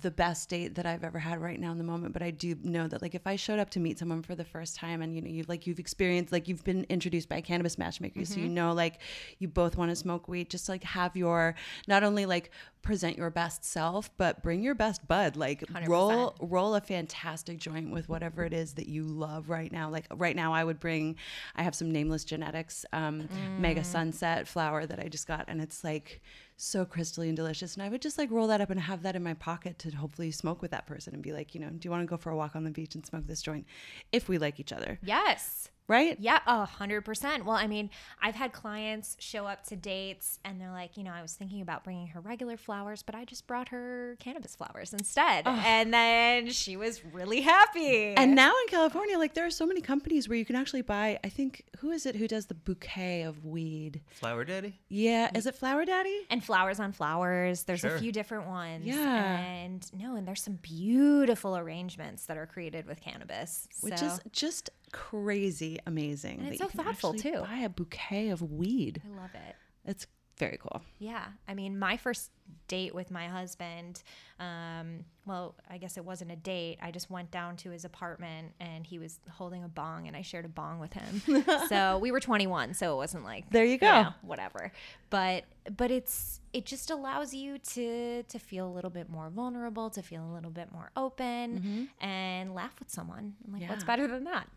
the 0.00 0.10
best 0.10 0.48
date 0.48 0.74
that 0.76 0.86
I've 0.86 1.04
ever 1.04 1.18
had 1.18 1.40
right 1.40 1.58
now 1.60 1.70
in 1.70 1.78
the 1.78 1.84
moment, 1.84 2.12
but 2.12 2.22
I 2.22 2.30
do 2.30 2.56
know 2.62 2.88
that 2.88 3.02
like 3.02 3.14
if 3.14 3.26
I 3.26 3.36
showed 3.36 3.58
up 3.58 3.70
to 3.70 3.80
meet 3.80 3.98
someone 3.98 4.22
for 4.22 4.34
the 4.34 4.44
first 4.44 4.76
time 4.76 5.02
and 5.02 5.14
you 5.14 5.20
know 5.20 5.28
you've 5.28 5.48
like 5.48 5.66
you've 5.66 5.78
experienced 5.78 6.32
like 6.32 6.48
you've 6.48 6.64
been 6.64 6.86
introduced 6.88 7.28
by 7.28 7.40
cannabis 7.40 7.78
matchmakers, 7.78 8.28
so 8.30 8.36
you 8.40 8.48
know 8.48 8.72
like 8.72 9.00
you 9.38 9.48
both 9.48 9.76
want 9.76 9.90
to 9.90 9.96
smoke 9.96 10.28
weed, 10.28 10.48
just 10.50 10.68
like 10.68 10.84
have 10.84 11.16
your 11.16 11.54
not 11.86 12.02
only 12.02 12.26
like 12.26 12.50
present 12.82 13.18
your 13.18 13.30
best 13.30 13.64
self, 13.64 14.10
but 14.16 14.42
bring 14.42 14.62
your 14.62 14.74
best 14.74 15.06
bud. 15.08 15.36
Like 15.36 15.64
roll 15.88 16.36
roll 16.40 16.74
a 16.76 16.80
fantastic 16.80 17.58
joint 17.58 17.90
with 17.90 18.08
whatever 18.08 18.44
it 18.44 18.52
is 18.52 18.74
that 18.74 18.88
you 18.88 19.02
love 19.02 19.50
right 19.50 19.70
now. 19.72 19.90
Like 19.90 20.06
right 20.14 20.36
now, 20.36 20.54
I 20.54 20.64
would 20.64 20.80
bring. 20.80 21.16
I 21.56 21.64
have 21.64 21.74
some 21.74 21.90
nameless 21.90 22.24
genetics 22.24 22.86
um, 22.92 23.28
mega 23.58 23.84
sunset 23.84 24.46
flower 24.48 24.86
that 24.86 25.00
I 25.00 25.08
just 25.08 25.26
got, 25.26 25.46
and 25.48 25.60
it's 25.60 25.82
like 25.84 26.20
so 26.56 26.84
crystally 26.84 27.28
and 27.28 27.36
delicious. 27.36 27.74
And 27.74 27.82
I 27.82 27.88
would 27.88 28.02
just 28.02 28.18
like 28.18 28.30
roll 28.30 28.46
that 28.48 28.60
up 28.60 28.70
and 28.70 28.80
have 28.80 29.02
that 29.02 29.16
in 29.16 29.22
my 29.22 29.34
pocket 29.34 29.78
to 29.80 29.90
hopefully 29.90 30.30
smoke 30.30 30.62
with 30.62 30.70
that 30.70 30.86
person 30.86 31.14
and 31.14 31.22
be 31.22 31.32
like, 31.32 31.54
you 31.54 31.60
know, 31.60 31.68
do 31.68 31.80
you 31.82 31.90
want 31.90 32.02
to 32.02 32.06
go 32.06 32.16
for 32.16 32.30
a 32.30 32.36
walk 32.36 32.56
on 32.56 32.64
the 32.64 32.70
beach 32.70 32.94
and 32.94 33.04
smoke 33.04 33.26
this 33.26 33.42
joint 33.42 33.66
if 34.12 34.28
we 34.28 34.38
like 34.38 34.58
each 34.58 34.72
other, 34.72 34.98
Yes. 35.02 35.68
Right? 35.88 36.16
Yeah, 36.20 36.40
a 36.46 36.64
hundred 36.64 37.02
percent. 37.02 37.44
Well, 37.44 37.56
I 37.56 37.66
mean, 37.66 37.90
I've 38.22 38.34
had 38.34 38.52
clients 38.52 39.16
show 39.20 39.46
up 39.46 39.64
to 39.68 39.76
dates 39.76 40.38
and 40.44 40.60
they're 40.60 40.70
like, 40.72 40.96
you 40.96 41.04
know, 41.04 41.12
I 41.12 41.22
was 41.22 41.34
thinking 41.34 41.60
about 41.60 41.84
bringing 41.84 42.08
her 42.08 42.20
regular 42.20 42.56
flowers, 42.56 43.02
but 43.02 43.14
I 43.14 43.24
just 43.24 43.46
brought 43.46 43.68
her 43.68 44.16
cannabis 44.20 44.56
flowers 44.56 44.92
instead, 44.92 45.46
and 45.46 45.92
then 45.92 46.50
she 46.50 46.76
was 46.76 47.04
really 47.04 47.40
happy. 47.40 48.14
And 48.14 48.34
now 48.34 48.50
in 48.50 48.68
California, 48.68 49.18
like 49.18 49.34
there 49.34 49.46
are 49.46 49.50
so 49.50 49.66
many 49.66 49.80
companies 49.80 50.28
where 50.28 50.38
you 50.38 50.44
can 50.44 50.56
actually 50.56 50.82
buy. 50.82 51.18
I 51.24 51.28
think 51.28 51.64
who 51.78 51.90
is 51.90 52.06
it 52.06 52.16
who 52.16 52.26
does 52.28 52.46
the 52.46 52.54
bouquet 52.54 53.22
of 53.22 53.44
weed? 53.44 54.00
Flower 54.10 54.44
Daddy? 54.44 54.78
Yeah, 54.88 55.30
is 55.34 55.46
it 55.46 55.54
Flower 55.54 55.84
Daddy? 55.84 56.20
and 56.30 56.42
flowers 56.44 56.80
on 56.80 56.92
flowers. 56.92 57.62
There's 57.64 57.80
Sure. 57.80 57.94
a 57.96 57.98
few 58.00 58.10
different 58.12 58.46
ones. 58.48 58.84
Yeah. 58.86 59.36
And 59.38 59.86
no, 59.92 60.16
and 60.16 60.26
there's 60.26 60.42
some 60.42 60.58
beautiful 60.62 61.56
arrangements 61.56 62.26
that 62.26 62.36
are 62.36 62.46
created 62.46 62.86
with 62.86 63.00
cannabis. 63.00 63.68
which 63.80 63.98
So 63.98 64.06
is 64.06 64.20
just 64.32 64.70
crazy 64.92 65.78
amazing. 65.86 66.40
And 66.40 66.48
it's 66.48 66.58
so 66.58 66.68
thoughtful, 66.68 67.14
too. 67.14 67.42
Buy 67.48 67.58
a 67.58 67.68
bouquet 67.68 68.28
of 68.30 68.42
weed. 68.42 69.02
I 69.04 69.20
love 69.20 69.30
it. 69.34 69.56
It's 69.84 70.06
very 70.38 70.58
cool. 70.60 70.82
Yeah. 70.98 71.24
I 71.48 71.54
mean, 71.54 71.78
my 71.78 71.96
first 71.96 72.30
date 72.68 72.94
with 72.94 73.10
my 73.10 73.26
husband, 73.26 74.02
um, 74.38 75.04
well, 75.24 75.54
I 75.70 75.78
guess 75.78 75.96
it 75.96 76.04
wasn't 76.04 76.30
a 76.30 76.36
date. 76.36 76.78
I 76.82 76.90
just 76.90 77.10
went 77.10 77.30
down 77.30 77.56
to 77.58 77.70
his 77.70 77.84
apartment 77.86 78.52
and 78.60 78.86
he 78.86 78.98
was 78.98 79.18
holding 79.30 79.64
a 79.64 79.68
bong 79.68 80.06
and 80.06 80.14
I 80.16 80.20
shared 80.22 80.44
a 80.44 80.48
bong 80.48 80.78
with 80.78 80.92
him. 80.92 81.44
so 81.68 81.98
we 81.98 82.10
were 82.12 82.20
21, 82.20 82.74
so 82.74 82.92
it 82.92 82.96
wasn't 82.96 83.24
like 83.24 83.48
There 83.50 83.64
you 83.64 83.78
go. 83.78 84.08
whatever. 84.22 84.72
But 85.10 85.44
but 85.74 85.90
it's 85.90 86.40
it 86.52 86.64
just 86.66 86.90
allows 86.90 87.32
you 87.34 87.58
to 87.58 88.22
to 88.24 88.38
feel 88.38 88.68
a 88.68 88.72
little 88.72 88.90
bit 88.90 89.08
more 89.08 89.30
vulnerable, 89.30 89.88
to 89.90 90.02
feel 90.02 90.22
a 90.24 90.32
little 90.34 90.50
bit 90.50 90.70
more 90.70 90.90
open 90.96 91.88
and 92.00 92.54
laugh 92.54 92.78
with 92.78 92.90
someone. 92.90 93.34
I'm 93.46 93.58
like, 93.58 93.68
what's 93.70 93.84
better 93.84 94.06
than 94.06 94.24
that? 94.24 94.48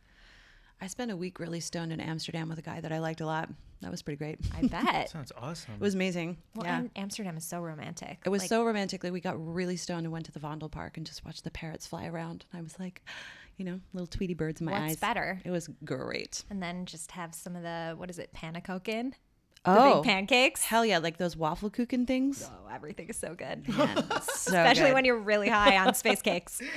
I 0.82 0.88
spent 0.88 1.12
a 1.12 1.18
week 1.18 1.40
really 1.40 1.60
stoned 1.60 1.92
in 1.92 2.00
Amsterdam 2.00 2.48
with 2.50 2.58
a 2.58 2.62
guy 2.62 2.80
that 2.82 2.92
I 2.92 3.00
liked 3.00 3.22
a 3.22 3.26
lot. 3.26 3.50
That 3.82 3.92
was 3.92 4.02
pretty 4.02 4.18
great. 4.18 4.40
I 4.58 4.66
bet. 4.68 5.10
Sounds 5.10 5.32
awesome. 5.38 5.74
It 5.76 5.82
was 5.82 5.94
amazing. 5.96 6.38
well, 6.56 6.66
yeah. 6.66 6.80
and 6.80 6.90
Amsterdam 6.96 7.38
is 7.38 7.44
so 7.46 7.60
romantic. 7.62 8.20
It 8.26 8.30
was 8.30 8.44
Like, 8.44 8.50
so 8.50 8.64
romantic. 8.66 9.04
Like 9.04 9.14
we 9.14 9.20
got 9.22 9.36
really 9.54 9.76
stoned 9.78 10.06
and 10.06 10.12
went 10.14 10.26
to 10.28 10.32
the 10.32 10.40
Vondel 10.40 10.72
Park 10.72 10.98
and 10.98 11.06
just 11.06 11.26
watched 11.26 11.44
the 11.44 11.52
parrots 11.52 11.86
fly 11.88 12.06
around. 12.08 12.46
And 12.52 12.60
I 12.60 12.62
was 12.64 12.80
like, 12.80 13.02
you 13.58 13.66
know, 13.66 13.80
little 13.94 14.08
Tweety 14.08 14.34
birds 14.34 14.62
in 14.62 14.66
my 14.66 14.72
What's 14.74 14.92
eyes. 14.94 14.96
better? 14.98 15.42
It 15.44 15.52
was 15.52 15.70
great. 15.84 16.44
And 16.50 16.62
then 16.64 16.86
just 16.86 17.12
have 17.12 17.34
some 17.36 17.56
of 17.58 17.64
the 17.64 17.94
what 17.98 18.10
is 18.10 18.20
it, 18.20 18.32
panacoken? 18.34 19.16
The 19.66 19.72
Oh, 19.78 19.96
big 19.96 20.10
pancakes. 20.10 20.64
hell 20.64 20.86
yeah! 20.86 21.00
Like 21.00 21.18
those 21.18 21.36
waffle 21.36 21.70
kuchen 21.70 22.08
things. 22.08 22.50
Oh, 22.50 22.74
everything 22.74 23.10
is 23.10 23.18
so 23.18 23.36
good. 23.36 23.68
Man, 23.68 23.98
so 24.22 24.52
Especially 24.52 24.84
good. 24.86 24.94
when 24.94 25.04
you're 25.04 25.20
really 25.20 25.50
high 25.50 25.76
on 25.86 25.94
space 25.96 26.22
cakes. 26.22 26.62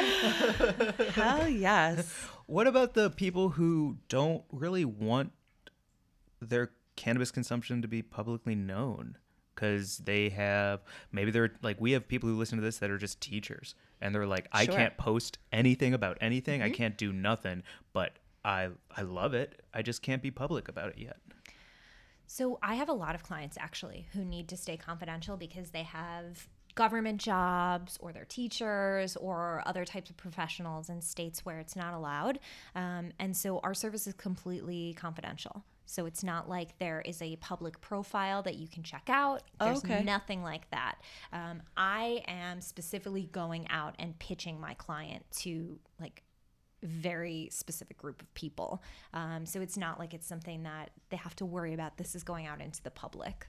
hell 1.11 1.49
yes. 1.49 2.12
What 2.53 2.67
about 2.67 2.93
the 2.93 3.09
people 3.09 3.49
who 3.49 3.97
don't 4.11 4.45
really 4.53 4.85
want 4.85 5.33
their 6.38 6.73
cannabis 6.97 7.31
consumption 7.31 7.81
to 7.81 7.88
be 7.88 8.03
publicly 8.03 8.55
known? 8.55 9.17
Because 9.55 9.97
they 9.97 10.29
have 10.29 10.81
maybe 11.12 11.31
they're 11.31 11.53
like 11.62 11.81
we 11.81 11.93
have 11.93 12.07
people 12.07 12.29
who 12.29 12.37
listen 12.37 12.59
to 12.59 12.62
this 12.62 12.77
that 12.77 12.91
are 12.91 12.99
just 12.99 13.23
teachers 13.23 13.75
and 14.03 14.15
they're 14.15 14.27
like 14.27 14.49
I 14.53 14.67
Sure. 14.67 14.75
can't 14.75 14.99
post 14.99 15.38
anything 15.51 15.95
about 15.95 16.19
anything 16.21 16.61
I 16.61 16.67
mm-hmm. 16.67 16.75
can't 16.75 16.99
do 16.99 17.11
nothing 17.11 17.62
but 17.95 18.19
I 18.45 18.69
I 18.95 19.01
love 19.01 19.33
it 19.33 19.62
I 19.73 19.81
just 19.81 20.03
can't 20.03 20.21
be 20.21 20.31
public 20.31 20.69
about 20.69 20.91
it 20.91 20.99
yet. 20.99 21.17
So 22.27 22.59
I 22.62 22.75
have 22.75 22.91
a 22.91 22.95
lot 22.95 23.15
of 23.15 23.23
clients 23.23 23.57
actually 23.59 24.09
who 24.12 24.27
need 24.27 24.49
to 24.49 24.59
stay 24.59 24.77
confidential 24.77 25.38
because 25.38 25.71
they 25.71 25.85
have 25.85 26.49
government 26.75 27.21
jobs 27.21 27.99
or 28.01 28.13
they're 28.13 28.25
teachers 28.25 29.17
or 29.17 29.63
other 29.67 29.85
types 29.85 30.11
of 30.11 30.17
professionals 30.17 30.89
in 30.89 31.01
states 31.01 31.45
where 31.45 31.59
it's 31.59 31.77
not 31.77 31.95
allowed. 31.95 32.39
Um, 32.75 33.13
and 33.19 33.37
so 33.37 33.61
our 33.63 33.75
service 33.75 34.07
is 34.07 34.15
completely 34.15 34.95
confidential. 34.95 35.65
So 35.85 36.07
it's 36.07 36.25
not 36.25 36.49
like 36.49 36.79
there 36.79 37.03
is 37.03 37.21
a 37.21 37.37
public 37.37 37.81
profile 37.81 38.43
that 38.45 38.55
you 38.55 38.67
can 38.67 38.83
check 38.83 39.09
out. 39.11 39.43
There's 39.61 39.85
Okay. 39.85 40.03
nothing 40.03 40.43
like 40.43 40.71
that. 40.71 40.95
Um, 41.33 41.63
I 41.77 42.23
am 42.27 42.61
specifically 42.63 43.29
going 43.31 43.69
out 43.69 43.95
and 43.99 44.19
pitching 44.19 44.59
my 44.59 44.73
client 44.75 45.25
to 45.41 45.79
like 46.01 46.23
very 46.83 47.49
specific 47.53 47.99
group 47.99 48.23
of 48.23 48.33
people. 48.35 48.83
Um, 49.13 49.45
so 49.45 49.61
it's 49.61 49.77
not 49.77 49.99
like 49.99 50.15
it's 50.15 50.27
something 50.27 50.63
that 50.63 50.91
they 51.11 51.17
have 51.17 51.37
to 51.37 51.45
worry 51.45 51.75
about. 51.75 51.99
This 51.99 52.15
is 52.15 52.25
going 52.25 52.47
out 52.47 52.61
into 52.61 52.83
the 52.83 52.91
public. 52.91 53.47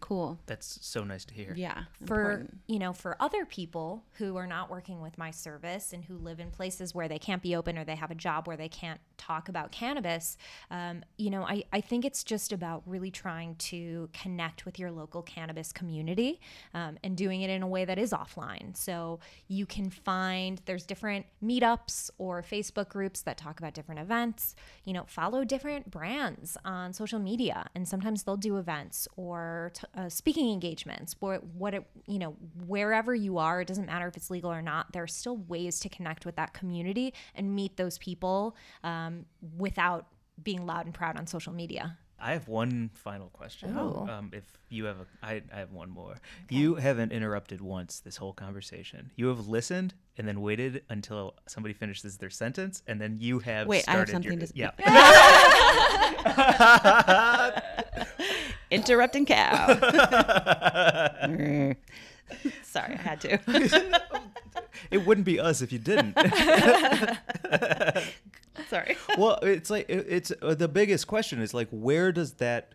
Cool. 0.00 0.38
That's 0.46 0.78
so 0.82 1.04
nice 1.04 1.24
to 1.26 1.34
hear. 1.34 1.54
Yeah. 1.56 1.84
For 2.04 2.20
important. 2.20 2.58
you 2.66 2.78
know, 2.78 2.92
for 2.92 3.16
other 3.20 3.44
people 3.44 4.04
who 4.14 4.36
are 4.36 4.46
not 4.46 4.70
working 4.70 5.00
with 5.00 5.16
my 5.16 5.30
service 5.30 5.92
and 5.92 6.04
who 6.04 6.16
live 6.16 6.40
in 6.40 6.50
places 6.50 6.94
where 6.94 7.08
they 7.08 7.18
can't 7.18 7.42
be 7.42 7.54
open 7.56 7.78
or 7.78 7.84
they 7.84 7.96
have 7.96 8.10
a 8.10 8.14
job 8.14 8.46
where 8.46 8.56
they 8.56 8.68
can't 8.68 9.00
talk 9.16 9.48
about 9.48 9.72
cannabis, 9.72 10.36
um, 10.70 11.02
you 11.16 11.30
know, 11.30 11.42
I, 11.44 11.64
I 11.72 11.80
think 11.80 12.04
it's 12.04 12.24
just 12.24 12.52
about 12.52 12.82
really 12.86 13.10
trying 13.10 13.54
to 13.56 14.08
connect 14.12 14.64
with 14.64 14.78
your 14.78 14.90
local 14.90 15.22
cannabis 15.22 15.72
community 15.72 16.40
um, 16.74 16.98
and 17.02 17.16
doing 17.16 17.42
it 17.42 17.50
in 17.50 17.62
a 17.62 17.68
way 17.68 17.84
that 17.84 17.98
is 17.98 18.12
offline. 18.12 18.76
So 18.76 19.20
you 19.48 19.66
can 19.66 19.90
find 19.90 20.60
there's 20.66 20.84
different 20.84 21.26
meetups 21.42 22.10
or 22.18 22.42
Facebook 22.42 22.88
groups 22.88 23.22
that 23.22 23.38
talk 23.38 23.58
about 23.58 23.74
different 23.74 24.00
events. 24.00 24.54
You 24.84 24.92
know, 24.92 25.04
follow 25.06 25.44
different 25.44 25.90
brands 25.90 26.56
on 26.64 26.92
social 26.92 27.18
media, 27.18 27.68
and 27.74 27.88
sometimes 27.88 28.24
they'll 28.24 28.36
do 28.36 28.58
events 28.58 29.08
or 29.16 29.72
t- 29.74 29.83
uh, 29.96 30.08
speaking 30.08 30.50
engagements. 30.52 31.14
Or 31.20 31.36
what 31.36 31.74
it, 31.74 31.84
you 32.06 32.18
know, 32.18 32.36
wherever 32.66 33.14
you 33.14 33.38
are, 33.38 33.60
it 33.60 33.68
doesn't 33.68 33.86
matter 33.86 34.06
if 34.06 34.16
it's 34.16 34.30
legal 34.30 34.52
or 34.52 34.62
not. 34.62 34.92
There 34.92 35.02
are 35.02 35.08
still 35.08 35.36
ways 35.36 35.80
to 35.80 35.88
connect 35.88 36.26
with 36.26 36.36
that 36.36 36.54
community 36.54 37.14
and 37.34 37.54
meet 37.54 37.76
those 37.76 37.98
people 37.98 38.56
um, 38.82 39.26
without 39.56 40.06
being 40.42 40.66
loud 40.66 40.86
and 40.86 40.94
proud 40.94 41.16
on 41.16 41.26
social 41.26 41.52
media. 41.52 41.96
I 42.18 42.32
have 42.32 42.48
one 42.48 42.90
final 42.94 43.28
question. 43.28 43.76
Oh. 43.76 44.06
Um, 44.08 44.30
if 44.32 44.44
you 44.70 44.84
have 44.86 45.00
a, 45.00 45.06
I, 45.22 45.42
I 45.52 45.58
have 45.58 45.72
one 45.72 45.90
more. 45.90 46.14
You 46.48 46.76
haven't 46.76 47.12
interrupted 47.12 47.60
once 47.60 48.00
this 48.00 48.16
whole 48.16 48.32
conversation. 48.32 49.10
You 49.16 49.26
have 49.26 49.46
listened 49.46 49.92
and 50.16 50.26
then 50.26 50.40
waited 50.40 50.84
until 50.88 51.34
somebody 51.46 51.74
finishes 51.74 52.16
their 52.16 52.30
sentence, 52.30 52.82
and 52.86 53.00
then 53.00 53.18
you 53.20 53.40
have 53.40 53.66
Wait, 53.66 53.84
I 53.88 53.92
have 53.92 54.08
started 54.08 54.24
your- 54.24 54.32
something 54.32 54.48
to- 54.48 54.52
yeah. 54.54 54.70
Interrupting 58.74 59.26
cow. 59.26 59.66
Sorry, 62.62 62.94
I 62.94 62.96
had 62.96 63.20
to. 63.22 63.38
it 64.90 65.06
wouldn't 65.06 65.24
be 65.24 65.40
us 65.40 65.62
if 65.62 65.72
you 65.72 65.78
didn't. 65.78 66.16
Sorry. 68.68 68.96
well, 69.18 69.38
it's 69.42 69.70
like 69.70 69.86
it's 69.88 70.32
uh, 70.42 70.54
the 70.54 70.68
biggest 70.68 71.06
question 71.06 71.40
is 71.40 71.54
like 71.54 71.68
where 71.70 72.12
does 72.12 72.34
that 72.34 72.74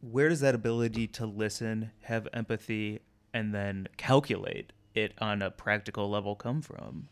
where 0.00 0.28
does 0.28 0.40
that 0.40 0.54
ability 0.54 1.06
to 1.06 1.26
listen, 1.26 1.90
have 2.02 2.28
empathy, 2.32 3.00
and 3.32 3.54
then 3.54 3.88
calculate 3.96 4.72
it 4.94 5.12
on 5.18 5.42
a 5.42 5.50
practical 5.50 6.10
level 6.10 6.34
come 6.34 6.62
from? 6.62 7.08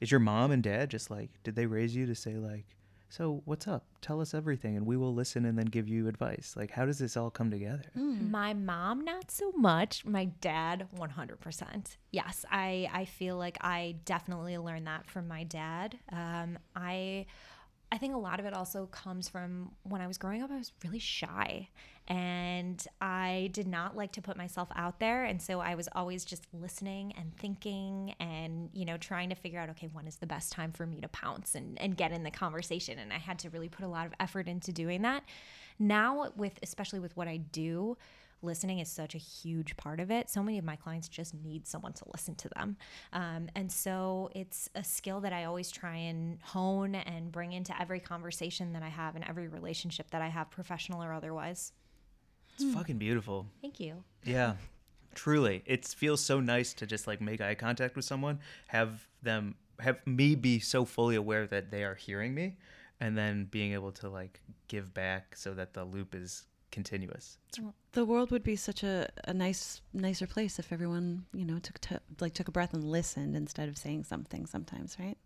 Is 0.00 0.10
your 0.10 0.20
mom 0.20 0.50
and 0.50 0.62
dad 0.62 0.90
just 0.90 1.10
like 1.10 1.30
did 1.44 1.56
they 1.56 1.66
raise 1.66 1.94
you 1.94 2.06
to 2.06 2.14
say 2.14 2.34
like 2.34 2.64
so 3.12 3.42
what's 3.44 3.68
up? 3.68 3.84
Tell 4.00 4.22
us 4.22 4.32
everything 4.32 4.74
and 4.74 4.86
we 4.86 4.96
will 4.96 5.12
listen 5.12 5.44
and 5.44 5.58
then 5.58 5.66
give 5.66 5.86
you 5.86 6.08
advice. 6.08 6.54
Like 6.56 6.70
how 6.70 6.86
does 6.86 6.98
this 6.98 7.14
all 7.14 7.30
come 7.30 7.50
together? 7.50 7.82
My 8.30 8.54
mom, 8.54 9.04
not 9.04 9.30
so 9.30 9.52
much. 9.52 10.06
My 10.06 10.24
dad, 10.40 10.88
100%. 10.96 11.96
Yes, 12.10 12.46
I, 12.50 12.88
I 12.90 13.04
feel 13.04 13.36
like 13.36 13.58
I 13.60 13.96
definitely 14.06 14.56
learned 14.56 14.86
that 14.86 15.06
from 15.06 15.28
my 15.28 15.44
dad. 15.44 15.98
Um, 16.10 16.58
I, 16.74 17.26
I 17.92 17.98
think 17.98 18.14
a 18.14 18.18
lot 18.18 18.40
of 18.40 18.46
it 18.46 18.54
also 18.54 18.86
comes 18.86 19.28
from 19.28 19.72
when 19.82 20.00
I 20.00 20.06
was 20.06 20.16
growing 20.16 20.42
up, 20.42 20.50
I 20.50 20.56
was 20.56 20.72
really 20.82 20.98
shy 20.98 21.68
and 22.08 22.82
I 23.02 23.50
did 23.52 23.68
not 23.68 23.94
like 23.94 24.12
to 24.12 24.22
put 24.22 24.34
myself 24.34 24.70
out 24.74 24.98
there. 24.98 25.24
And 25.24 25.42
so 25.42 25.60
I 25.60 25.74
was 25.74 25.90
always 25.94 26.24
just 26.24 26.46
listening 26.54 27.12
and 27.18 27.36
thinking 27.36 28.14
and, 28.18 28.70
you 28.72 28.86
know, 28.86 28.96
trying 28.96 29.28
to 29.28 29.34
figure 29.34 29.60
out, 29.60 29.68
okay, 29.70 29.90
when 29.92 30.06
is 30.06 30.16
the 30.16 30.26
best 30.26 30.52
time 30.52 30.72
for 30.72 30.86
me 30.86 31.02
to 31.02 31.08
pounce 31.08 31.54
and, 31.54 31.78
and 31.82 31.94
get 31.94 32.12
in 32.12 32.22
the 32.22 32.30
conversation. 32.30 32.98
And 32.98 33.12
I 33.12 33.18
had 33.18 33.38
to 33.40 33.50
really 33.50 33.68
put 33.68 33.84
a 33.84 33.88
lot 33.88 34.06
of 34.06 34.14
effort 34.18 34.48
into 34.48 34.72
doing 34.72 35.02
that. 35.02 35.24
Now, 35.78 36.32
with 36.34 36.58
especially 36.62 36.98
with 36.98 37.14
what 37.14 37.28
I 37.28 37.36
do, 37.36 37.98
listening 38.42 38.78
is 38.78 38.90
such 38.90 39.14
a 39.14 39.18
huge 39.18 39.76
part 39.76 40.00
of 40.00 40.10
it. 40.10 40.28
So 40.30 40.42
many 40.42 40.58
of 40.58 40.64
my 40.64 40.76
clients 40.76 41.08
just 41.08 41.34
need 41.34 41.66
someone 41.66 41.92
to 41.94 42.04
listen 42.12 42.34
to 42.36 42.48
them. 42.56 42.76
Um, 43.12 43.48
and 43.54 43.70
so 43.70 44.30
it's 44.34 44.68
a 44.74 44.84
skill 44.84 45.20
that 45.20 45.32
I 45.32 45.44
always 45.44 45.70
try 45.70 45.96
and 45.96 46.38
hone 46.42 46.94
and 46.94 47.30
bring 47.30 47.52
into 47.52 47.78
every 47.80 48.00
conversation 48.00 48.72
that 48.72 48.82
I 48.82 48.88
have 48.88 49.16
and 49.16 49.24
every 49.28 49.48
relationship 49.48 50.10
that 50.10 50.22
I 50.22 50.28
have, 50.28 50.50
professional 50.50 51.02
or 51.02 51.12
otherwise. 51.12 51.72
It's 52.54 52.74
fucking 52.74 52.98
beautiful. 52.98 53.46
Thank 53.60 53.80
you. 53.80 54.04
Yeah, 54.24 54.54
truly. 55.14 55.62
It 55.66 55.86
feels 55.86 56.20
so 56.20 56.40
nice 56.40 56.74
to 56.74 56.86
just 56.86 57.06
like 57.06 57.20
make 57.20 57.40
eye 57.40 57.54
contact 57.54 57.96
with 57.96 58.04
someone, 58.04 58.40
have 58.68 59.06
them 59.22 59.54
have 59.80 59.98
me 60.06 60.34
be 60.34 60.60
so 60.60 60.84
fully 60.84 61.16
aware 61.16 61.46
that 61.46 61.70
they 61.70 61.82
are 61.82 61.94
hearing 61.94 62.34
me, 62.34 62.56
and 63.00 63.16
then 63.16 63.46
being 63.50 63.72
able 63.72 63.92
to 63.92 64.08
like 64.08 64.40
give 64.68 64.92
back 64.94 65.34
so 65.36 65.54
that 65.54 65.74
the 65.74 65.84
loop 65.84 66.14
is 66.14 66.44
continuous. 66.72 67.38
It's 67.48 67.60
The 67.92 68.04
world 68.04 68.30
would 68.32 68.42
be 68.42 68.56
such 68.56 68.82
a, 68.82 69.08
a 69.24 69.32
nice 69.32 69.80
nicer 69.92 70.26
place 70.26 70.58
if 70.58 70.72
everyone, 70.72 71.26
you 71.32 71.44
know, 71.44 71.58
took 71.58 71.78
to, 71.80 72.00
like 72.20 72.34
took 72.34 72.48
a 72.48 72.50
breath 72.50 72.74
and 72.74 72.82
listened 72.82 73.36
instead 73.36 73.68
of 73.68 73.78
saying 73.78 74.04
something 74.04 74.46
sometimes, 74.46 74.96
right? 74.98 75.18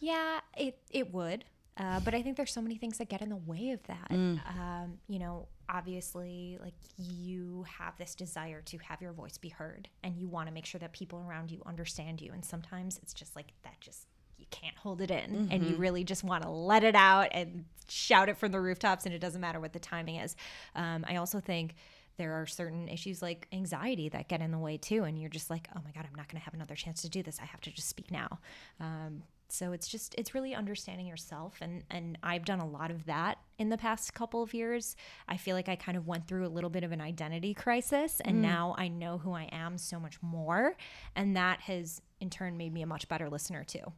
Yeah, 0.00 0.40
it 0.56 0.80
it 0.90 1.12
would. 1.12 1.44
Uh, 1.76 2.00
but 2.00 2.12
I 2.12 2.22
think 2.22 2.36
there's 2.36 2.52
so 2.52 2.60
many 2.60 2.76
things 2.76 2.98
that 2.98 3.08
get 3.08 3.22
in 3.22 3.28
the 3.28 3.36
way 3.36 3.70
of 3.70 3.80
that. 3.84 4.10
Um, 4.10 4.98
you 5.06 5.20
know, 5.20 5.46
obviously, 5.68 6.58
like 6.60 6.74
you 6.96 7.64
have 7.78 7.96
this 7.98 8.16
desire 8.16 8.62
to 8.62 8.78
have 8.78 9.00
your 9.00 9.12
voice 9.12 9.38
be 9.38 9.48
heard, 9.48 9.88
and 10.02 10.16
you 10.16 10.26
want 10.26 10.48
to 10.48 10.52
make 10.52 10.66
sure 10.66 10.80
that 10.80 10.92
people 10.92 11.24
around 11.28 11.52
you 11.52 11.62
understand 11.66 12.20
you. 12.20 12.32
And 12.32 12.44
sometimes 12.44 12.98
it's 13.00 13.14
just 13.14 13.36
like 13.36 13.52
that, 13.62 13.80
just 13.80 14.08
you 14.16 14.17
can't 14.50 14.76
hold 14.76 15.00
it 15.00 15.10
in, 15.10 15.48
and 15.50 15.64
you 15.64 15.76
really 15.76 16.04
just 16.04 16.24
want 16.24 16.42
to 16.42 16.50
let 16.50 16.84
it 16.84 16.94
out 16.94 17.28
and 17.32 17.64
shout 17.88 18.28
it 18.28 18.36
from 18.36 18.52
the 18.52 18.60
rooftops, 18.60 19.06
and 19.06 19.14
it 19.14 19.18
doesn't 19.18 19.40
matter 19.40 19.60
what 19.60 19.72
the 19.72 19.78
timing 19.78 20.16
is. 20.16 20.36
Um, 20.74 21.04
I 21.08 21.16
also 21.16 21.40
think 21.40 21.74
there 22.18 22.32
are 22.34 22.46
certain 22.46 22.88
issues 22.88 23.22
like 23.22 23.46
anxiety 23.52 24.08
that 24.08 24.28
get 24.28 24.40
in 24.40 24.50
the 24.50 24.58
way 24.58 24.76
too 24.76 25.04
and 25.04 25.18
you're 25.18 25.30
just 25.30 25.48
like 25.48 25.68
oh 25.74 25.80
my 25.84 25.92
god 25.92 26.04
i'm 26.04 26.14
not 26.16 26.28
going 26.28 26.38
to 26.38 26.44
have 26.44 26.52
another 26.52 26.74
chance 26.74 27.00
to 27.02 27.08
do 27.08 27.22
this. 27.22 27.38
I 27.40 27.44
have 27.46 27.60
to 27.62 27.70
just 27.70 27.88
speak 27.88 28.10
now. 28.10 28.40
Um, 28.80 29.22
so 29.48 29.72
it's 29.72 29.88
just 29.88 30.14
it's 30.18 30.34
really 30.34 30.54
understanding 30.54 31.06
yourself 31.06 31.56
and 31.62 31.82
and 31.90 32.18
i've 32.22 32.44
done 32.44 32.58
a 32.60 32.66
lot 32.66 32.90
of 32.90 33.06
that 33.06 33.38
in 33.58 33.70
the 33.70 33.78
past 33.78 34.12
couple 34.12 34.42
of 34.42 34.52
years. 34.52 34.94
I 35.26 35.36
feel 35.38 35.56
like 35.56 35.68
i 35.68 35.76
kind 35.76 35.96
of 35.96 36.06
went 36.06 36.26
through 36.26 36.46
a 36.46 36.50
little 36.50 36.70
bit 36.70 36.84
of 36.84 36.92
an 36.92 37.00
identity 37.00 37.54
crisis 37.54 38.20
and 38.24 38.42
now 38.42 38.74
i 38.76 38.88
know 38.88 39.18
who 39.18 39.32
i 39.32 39.48
am 39.52 39.78
so 39.78 39.98
much 39.98 40.20
more 40.20 40.76
and 41.16 41.36
that 41.36 41.60
has 41.62 42.02
in 42.20 42.30
turn 42.30 42.56
made 42.56 42.72
me 42.72 42.82
a 42.82 42.86
much 42.86 43.08
better 43.08 43.28
listener 43.28 43.64
too 43.64 43.92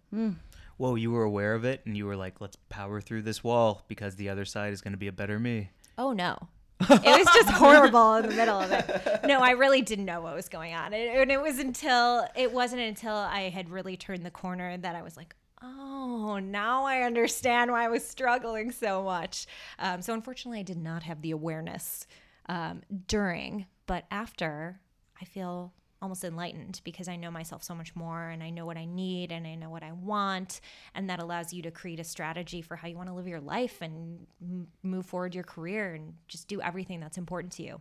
whoa, 0.81 0.95
you 0.95 1.11
were 1.11 1.25
aware 1.25 1.53
of 1.53 1.67
it, 1.67 1.83
and 1.85 1.95
you 1.95 2.07
were 2.07 2.17
like, 2.17 2.41
let's 2.41 2.57
power 2.71 3.03
through 3.03 3.21
this 3.21 3.45
wall 3.45 3.85
because 3.87 4.17
the 4.17 4.31
other 4.31 4.47
side 4.47 4.73
is 4.73 4.81
going 4.81 4.95
to 4.95 4.99
be 4.99 5.09
a 5.09 5.13
better 5.13 5.39
me. 5.39 5.69
Oh 5.99 6.13
no. 6.13 6.39
it 6.81 7.05
was 7.05 7.27
just 7.35 7.51
horrible 7.51 8.15
in 8.15 8.27
the 8.27 8.35
middle 8.35 8.59
of 8.59 8.73
it. 8.73 9.21
No, 9.27 9.41
I 9.41 9.51
really 9.51 9.83
didn't 9.83 10.07
know 10.07 10.23
what 10.23 10.35
was 10.35 10.49
going 10.49 10.73
on. 10.73 10.95
And 10.95 11.11
and 11.11 11.31
it 11.31 11.43
was 11.43 11.59
until 11.59 12.27
it 12.35 12.51
wasn't 12.51 12.81
until 12.81 13.15
I 13.15 13.51
had 13.51 13.69
really 13.69 13.99
turned 13.99 14.25
the 14.25 14.31
corner 14.31 14.79
that 14.79 14.97
I 14.97 15.03
was 15.03 15.19
like, 15.19 15.37
Oh, 15.63 16.39
now 16.43 16.85
I 16.85 17.03
understand 17.03 17.71
why 17.71 17.85
I 17.85 17.89
was 17.89 18.03
struggling 18.03 18.73
so 18.73 19.03
much. 19.05 19.47
Um, 19.79 20.01
so, 20.01 20.15
unfortunately, 20.15 20.61
I 20.61 20.63
did 20.63 20.79
not 20.79 21.03
have 21.03 21.21
the 21.21 21.33
awareness 21.33 22.07
um, 22.49 22.81
during, 23.07 23.67
but 23.85 24.07
after, 24.11 24.81
I 25.21 25.27
feel 25.27 25.75
almost 26.03 26.25
enlightened 26.25 26.81
because 26.85 27.09
I 27.09 27.17
know 27.17 27.31
myself 27.31 27.63
so 27.63 27.75
much 27.75 27.95
more 27.95 28.29
and 28.29 28.43
I 28.43 28.51
know 28.51 28.65
what 28.67 28.77
I 28.77 28.87
need 28.87 29.33
and 29.33 29.47
I 29.47 29.55
know 29.55 29.71
what 29.71 29.83
I 29.83 29.93
want. 29.93 30.61
And 30.95 31.11
that 31.11 31.21
allows 31.21 31.53
you 31.53 31.63
to 31.63 31.71
create 31.71 32.01
a 32.01 32.05
strategy 32.05 32.63
for 32.63 32.77
how 32.77 32.89
you 32.89 32.97
want 32.97 33.09
to 33.09 33.15
live 33.15 33.29
your 33.29 33.41
life 33.41 33.83
and 33.83 34.27
m- 34.41 34.69
move 34.83 35.07
forward 35.07 35.35
your 35.35 35.45
career 35.45 35.95
and 35.95 36.15
just 36.29 36.49
do 36.49 36.61
everything 36.61 37.01
that's 37.01 37.19
important 37.19 37.53
to 37.55 37.63
you. 37.63 37.81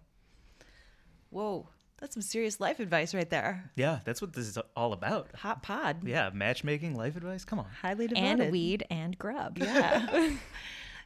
Whoa, 1.30 1.70
that's 2.00 2.14
some 2.14 2.22
serious 2.22 2.60
life 2.60 2.80
advice 2.80 3.14
right 3.14 3.30
there. 3.30 3.72
Yeah, 3.76 4.00
that's 4.04 4.22
what 4.22 4.34
this 4.34 4.48
is 4.48 4.58
all 4.76 4.94
about. 4.94 5.36
Hot 5.36 5.62
pod. 5.62 6.08
Yeah, 6.08 6.30
matchmaking, 6.34 6.96
life 6.96 7.16
advice. 7.16 7.46
Come 7.46 7.60
on. 7.60 7.68
Highly 7.82 8.08
devoted. 8.08 8.42
And 8.42 8.52
weed 8.52 8.86
and 8.90 9.18
grub. 9.18 9.58
Yeah. 9.58 10.32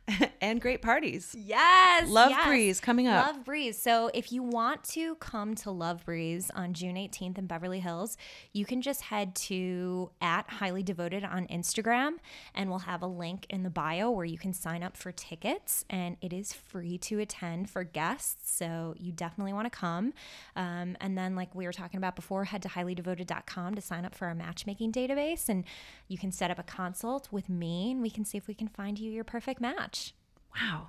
and 0.42 0.60
great 0.60 0.82
parties. 0.82 1.34
Yes. 1.38 2.10
Love 2.10 2.32
yes. 2.32 2.46
Breeze 2.46 2.80
coming 2.80 3.08
up. 3.08 3.26
Love 3.26 3.46
Breeze. 3.46 3.82
So 3.82 4.12
if 4.14 4.32
you 4.32 4.44
want 4.44 4.84
to 4.86 5.16
come 5.16 5.56
to 5.56 5.72
Love 5.72 6.06
Breeze 6.06 6.52
on 6.54 6.74
June 6.74 6.96
18th 6.96 7.38
in 7.38 7.46
Beverly 7.48 7.80
Hills, 7.80 8.18
you 8.52 8.66
can 8.66 8.82
just 8.82 9.02
head 9.02 9.34
to 9.36 10.12
at 10.22 10.50
highly 10.50 10.84
devoted 10.84 11.24
on 11.24 11.48
Instagram 11.48 12.16
and 12.54 12.70
we'll 12.70 12.80
have 12.80 13.02
a 13.02 13.08
link 13.08 13.46
in 13.50 13.64
the 13.64 13.70
bio 13.70 14.12
where 14.12 14.26
you 14.26 14.38
can 14.38 14.54
sign 14.54 14.84
up 14.84 14.98
for 14.98 15.12
tickets 15.12 15.86
and 15.90 16.18
it 16.22 16.34
is 16.34 16.52
free 16.52 16.98
to 16.98 17.20
attend 17.20 17.70
for 17.70 17.84
guests. 17.84 18.52
So 18.54 18.96
you 18.98 19.14
definitely 19.14 19.54
want 19.54 19.72
to 19.72 19.78
come. 19.78 20.14
Um, 20.58 20.98
and 21.00 21.18
then 21.18 21.36
like 21.36 21.56
we 21.56 21.66
were 21.66 21.74
talking 21.74 21.98
about 21.98 22.16
before, 22.16 22.44
head 22.44 22.62
to 22.64 22.70
highlydevoted.com 22.70 23.76
to 23.76 23.82
sign 23.82 24.04
up 24.04 24.16
for 24.16 24.28
our 24.28 24.36
matchmaking 24.36 24.92
database 24.92 25.48
and 25.48 25.64
you 26.10 26.18
can 26.18 26.32
set 26.32 26.52
up 26.52 26.60
a 26.60 26.64
consult 26.64 27.30
with 27.32 27.48
me 27.48 27.92
and 27.92 28.02
we 28.02 28.10
can 28.10 28.26
see 28.26 28.38
if 28.38 28.48
we 28.48 28.54
can 28.54 28.68
find 28.68 29.00
you 29.00 29.10
your 29.10 29.24
perfect 29.24 29.62
match. 29.62 29.93
Wow. 30.56 30.88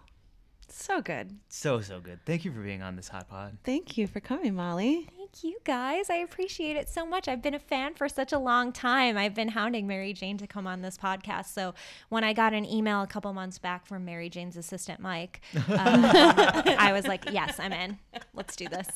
So 0.68 1.00
good. 1.00 1.38
So, 1.48 1.81
so 1.81 2.00
good. 2.00 2.18
Thank 2.27 2.44
you 2.44 2.53
for 2.53 2.61
being 2.61 2.83
on 2.83 2.96
this 2.96 3.09
hot 3.09 3.29
pod. 3.29 3.57
Thank 3.62 3.96
you 3.96 4.09
for 4.09 4.18
coming, 4.18 4.57
Molly. 4.57 5.09
Thank 5.16 5.44
you 5.44 5.59
guys. 5.64 6.11
I 6.11 6.16
appreciate 6.16 6.77
it 6.77 6.88
so 6.88 7.07
much. 7.07 7.29
I've 7.29 7.40
been 7.40 7.55
a 7.55 7.61
fan 7.61 7.94
for 7.94 8.09
such 8.09 8.33
a 8.33 8.38
long 8.38 8.72
time. 8.72 9.16
I've 9.16 9.35
been 9.35 9.48
hounding 9.48 9.87
Mary 9.87 10.12
Jane 10.12 10.37
to 10.38 10.48
come 10.48 10.66
on 10.66 10.83
this 10.83 10.98
podcast. 10.98 11.46
So 11.46 11.74
when 12.09 12.24
I 12.24 12.33
got 12.33 12.55
an 12.55 12.64
email 12.64 13.03
a 13.03 13.07
couple 13.07 13.33
months 13.33 13.59
back 13.59 13.87
from 13.87 14.05
Mary 14.05 14.29
Jane's 14.29 14.57
assistant, 14.57 14.98
Mike, 15.00 15.42
um, 15.55 15.64
I 15.68 16.90
was 16.92 17.07
like, 17.07 17.31
yes, 17.31 17.61
I'm 17.61 17.72
in. 17.72 17.98
Let's 18.35 18.57
do 18.57 18.66
this. 18.68 18.88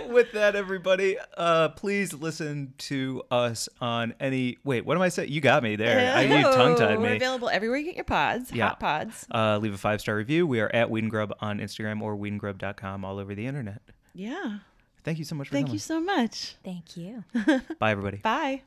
With 0.09 0.31
that, 0.33 0.55
everybody, 0.55 1.17
uh, 1.37 1.69
please 1.69 2.13
listen 2.13 2.73
to 2.79 3.23
us 3.31 3.67
on 3.81 4.13
any. 4.19 4.57
Wait, 4.63 4.85
what 4.85 4.95
am 4.95 5.01
I 5.01 5.09
saying? 5.09 5.31
You 5.31 5.41
got 5.41 5.63
me 5.63 5.75
there. 5.75 6.15
I, 6.15 6.21
you 6.23 6.43
tongue 6.43 6.75
tied 6.75 6.99
We're 6.99 7.09
me. 7.11 7.15
available 7.15 7.49
everywhere 7.49 7.77
you 7.79 7.85
get 7.85 7.95
your 7.95 8.03
pods. 8.05 8.51
Yeah. 8.51 8.69
Hot 8.69 8.79
pods. 8.79 9.25
Uh, 9.33 9.57
leave 9.57 9.73
a 9.73 9.77
five 9.77 10.01
star 10.01 10.15
review. 10.15 10.45
We 10.45 10.59
are 10.59 10.69
at 10.73 10.89
Weed 10.89 11.03
and 11.03 11.11
Grub 11.11 11.33
on 11.41 11.59
Instagram 11.59 12.01
or 12.01 12.15
weedandgrub.com 12.15 13.03
all 13.05 13.17
over 13.19 13.33
the 13.33 13.45
internet. 13.47 13.81
Yeah. 14.13 14.59
Thank 15.03 15.17
you 15.19 15.25
so 15.25 15.35
much 15.35 15.47
for 15.49 15.53
Thank 15.53 15.67
coming. 15.67 15.73
you 15.75 15.79
so 15.79 15.99
much. 15.99 16.55
Thank 16.63 16.95
you. 16.95 17.23
Bye, 17.79 17.91
everybody. 17.91 18.17
Bye. 18.17 18.61